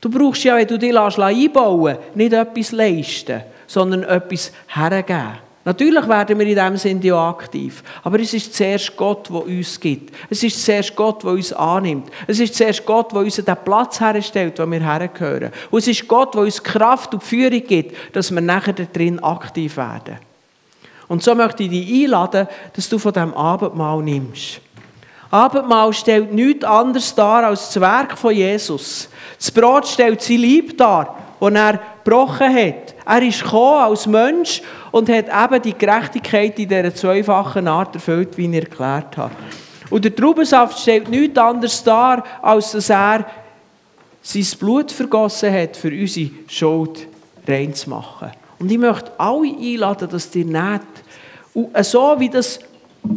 Du 0.00 0.10
brauchst 0.10 0.44
ja, 0.44 0.56
wenn 0.56 0.66
du 0.66 0.78
dich 0.78 0.96
einbauen 0.96 1.96
lässt, 1.96 2.16
nicht 2.16 2.32
etwas 2.32 2.72
leisten, 2.72 3.42
sondern 3.66 4.02
etwas 4.02 4.52
hergeben. 4.68 5.38
Natürlich 5.64 6.08
werden 6.08 6.38
wir 6.38 6.46
in 6.46 6.54
diesem 6.54 6.76
Sinne 6.76 7.04
ja 7.04 7.30
aktiv. 7.30 7.84
Aber 8.02 8.18
es 8.18 8.34
ist 8.34 8.54
zuerst 8.54 8.96
Gott, 8.96 9.28
der 9.28 9.44
uns 9.44 9.78
gibt. 9.78 10.12
Es 10.28 10.42
ist 10.42 10.64
zuerst 10.64 10.96
Gott, 10.96 11.22
der 11.22 11.30
uns 11.30 11.52
annimmt. 11.52 12.08
Es 12.26 12.40
ist 12.40 12.56
zuerst 12.56 12.84
Gott, 12.84 13.12
der 13.12 13.20
uns 13.20 13.36
den 13.36 13.56
Platz 13.64 14.00
herstellt, 14.00 14.58
wo 14.58 14.68
wir 14.68 14.80
hergehören. 14.80 15.52
Und 15.70 15.78
es 15.78 15.86
ist 15.86 16.08
Gott, 16.08 16.34
der 16.34 16.42
uns 16.42 16.62
Kraft 16.62 17.14
und 17.14 17.22
Führung 17.22 17.62
gibt, 17.64 18.16
dass 18.16 18.32
wir 18.32 18.40
nachher 18.40 18.72
drin 18.72 19.22
aktiv 19.22 19.76
werden. 19.76 20.18
Und 21.06 21.22
so 21.22 21.34
möchte 21.34 21.62
ich 21.62 21.70
dich 21.70 22.04
einladen, 22.04 22.48
dass 22.74 22.88
du 22.88 22.98
von 22.98 23.12
diesem 23.12 23.34
Abendmahl 23.34 24.02
nimmst. 24.02 24.60
Abendmahl 25.30 25.92
stellt 25.92 26.32
nichts 26.32 26.64
anderes 26.64 27.14
dar 27.14 27.44
als 27.44 27.66
das 27.66 27.80
Werk 27.80 28.18
von 28.18 28.34
Jesus. 28.34 29.08
Das 29.38 29.50
Brot 29.50 29.86
stellt 29.86 30.20
sein 30.20 30.38
Lieb 30.38 30.76
dar, 30.76 31.16
das 31.50 31.54
er 31.54 31.80
gebrochen 32.04 32.54
hat. 32.54 32.94
Er 33.04 33.22
ist 33.22 33.52
als 33.52 34.06
Mensch 34.06 34.62
und 34.92 35.08
hat 35.08 35.26
eben 35.26 35.62
die 35.62 35.76
Gerechtigkeit 35.76 36.58
in 36.58 36.68
dieser 36.68 36.94
zweifachen 36.94 37.66
Art 37.66 37.94
erfüllt, 37.94 38.36
wie 38.38 38.46
ich 38.46 38.62
erklärt 38.62 39.16
habe. 39.16 39.34
Und 39.90 40.04
der 40.04 40.14
Traubensaft 40.14 40.78
stellt 40.78 41.08
nichts 41.08 41.38
anderes 41.38 41.82
dar, 41.82 42.22
als 42.40 42.72
dass 42.72 42.90
er 42.90 43.26
sein 44.22 44.46
Blut 44.58 44.92
vergossen 44.92 45.52
hat, 45.52 45.76
für 45.76 45.88
unsere 45.88 46.30
Schuld 46.46 47.08
reinzumachen. 47.46 48.30
Und 48.60 48.70
ich 48.70 48.78
möchte 48.78 49.10
alle 49.18 49.48
einladen, 49.48 50.08
dass 50.08 50.34
ihr 50.36 50.44
nehmt. 50.44 50.82
Und 51.52 51.84
so 51.84 52.14
wie 52.18 52.28
das 52.28 52.60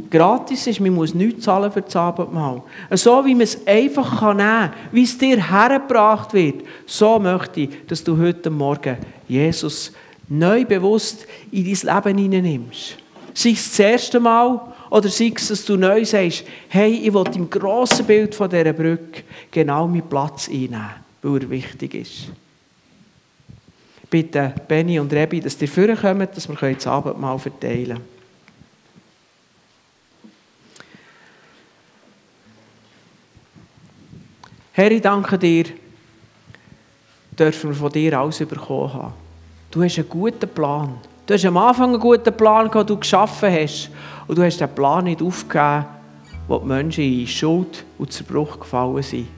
gratis 0.09 0.67
ist, 0.67 0.79
man 0.79 0.93
muss 0.93 1.13
nichts 1.13 1.43
zahlen 1.43 1.71
für 1.71 1.81
das 1.81 1.95
Abendmahl. 1.95 2.61
So 2.91 3.23
wie 3.25 3.35
man 3.35 3.43
es 3.43 3.65
einfach 3.67 4.21
nehmen 4.21 4.37
kann, 4.37 4.73
wie 4.91 5.03
es 5.03 5.17
dir 5.17 5.49
hergebracht 5.49 6.33
wird, 6.33 6.63
so 6.85 7.19
möchte 7.19 7.61
ich, 7.61 7.69
dass 7.87 8.03
du 8.03 8.17
heute 8.17 8.49
Morgen 8.49 8.97
Jesus 9.27 9.91
neu 10.27 10.65
bewusst 10.65 11.25
in 11.51 11.65
dein 11.65 11.95
Leben 11.95 12.17
hineinnimmst. 12.17 12.97
Sei 13.33 13.51
es 13.51 13.69
das 13.69 13.79
erste 13.79 14.19
Mal 14.19 14.61
oder 14.89 15.09
sei 15.09 15.33
es, 15.35 15.49
dass 15.49 15.65
du 15.65 15.75
neu 15.75 16.03
sagst, 16.05 16.45
hey, 16.69 16.91
ich 16.91 17.13
will 17.13 17.25
im 17.35 17.49
grossen 17.49 18.05
Bild 18.05 18.33
von 18.33 18.49
dieser 18.49 18.73
Brücke 18.73 19.23
genau 19.51 19.87
meinen 19.87 20.07
Platz 20.07 20.47
einnehmen, 20.47 20.89
weil 21.21 21.43
er 21.43 21.49
wichtig 21.49 21.93
ist. 21.93 22.27
Bitte 24.09 24.53
Benny 24.67 24.99
und 24.99 25.11
Rebi, 25.11 25.41
dass 25.41 25.61
ihr 25.61 25.67
vorkommen, 25.67 26.27
dass 26.33 26.47
wir 26.47 26.73
das 26.73 26.87
Abendmahl 26.87 27.37
verteilen 27.37 27.97
können. 27.97 28.14
Herr, 34.77 34.91
ich 34.91 35.01
danke 35.01 35.37
dir, 35.37 35.67
dürfen 37.31 37.69
wir 37.69 37.77
von 37.77 37.89
dir 37.89 38.19
alles 38.19 38.39
bekommen 38.39 38.93
haben. 38.93 39.13
Du 39.71 39.81
hast 39.81 39.97
einen 39.97 40.09
guten 40.09 40.49
Plan. 40.49 40.95
Du 41.25 41.33
hast 41.33 41.45
am 41.45 41.55
Anfang 41.55 41.91
einen 41.91 41.99
guten 42.01 42.35
Plan, 42.35 42.69
den 42.69 42.85
du 42.85 42.97
geschaffen 42.97 43.53
hast. 43.53 43.89
Und 44.27 44.37
du 44.37 44.43
hast 44.43 44.59
den 44.59 44.67
Plan 44.67 45.05
nicht 45.05 45.21
aufgegeben, 45.21 45.85
wo 46.49 46.59
die 46.59 46.65
Menschen 46.65 47.05
in 47.05 47.25
Schuld 47.25 47.85
und 47.97 48.11
Zerbruch 48.11 48.59
gefallen 48.59 49.01
sind. 49.01 49.29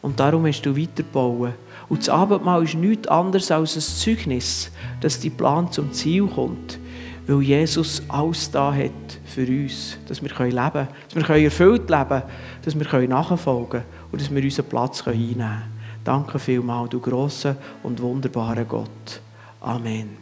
Und 0.00 0.18
darum 0.18 0.46
hast 0.46 0.62
du 0.62 0.74
weitergebaut. 0.74 1.52
Und 1.90 2.00
das 2.00 2.08
Abendmahl 2.08 2.64
ist 2.64 2.74
nichts 2.74 3.06
anderes 3.06 3.50
als 3.50 3.76
ein 3.76 3.82
Zeugnis, 3.82 4.70
dass 5.02 5.20
dein 5.20 5.36
Plan 5.36 5.70
zum 5.70 5.92
Ziel 5.92 6.26
kommt. 6.26 6.78
Weil 7.26 7.42
Jesus 7.42 8.02
alles 8.08 8.50
da 8.50 8.72
hat 8.72 8.90
für 9.26 9.46
uns, 9.46 9.98
dass 10.08 10.22
wir 10.22 10.30
leben 10.30 10.70
können, 10.72 10.88
dass 11.14 11.28
wir 11.28 11.36
erfüllt 11.36 11.90
leben 11.90 12.08
können, 12.08 12.22
dass 12.64 12.80
wir 12.80 13.08
nachfolgen 13.08 13.68
können 13.68 13.99
und 14.12 14.20
dass 14.20 14.34
wir 14.34 14.42
unseren 14.42 14.66
Platz 14.66 15.06
einnehmen 15.06 15.38
können. 15.38 15.62
Danke 16.04 16.38
vielmals, 16.38 16.90
du 16.90 17.00
grosser 17.00 17.56
und 17.82 18.00
wunderbarer 18.00 18.64
Gott. 18.64 19.20
Amen. 19.60 20.19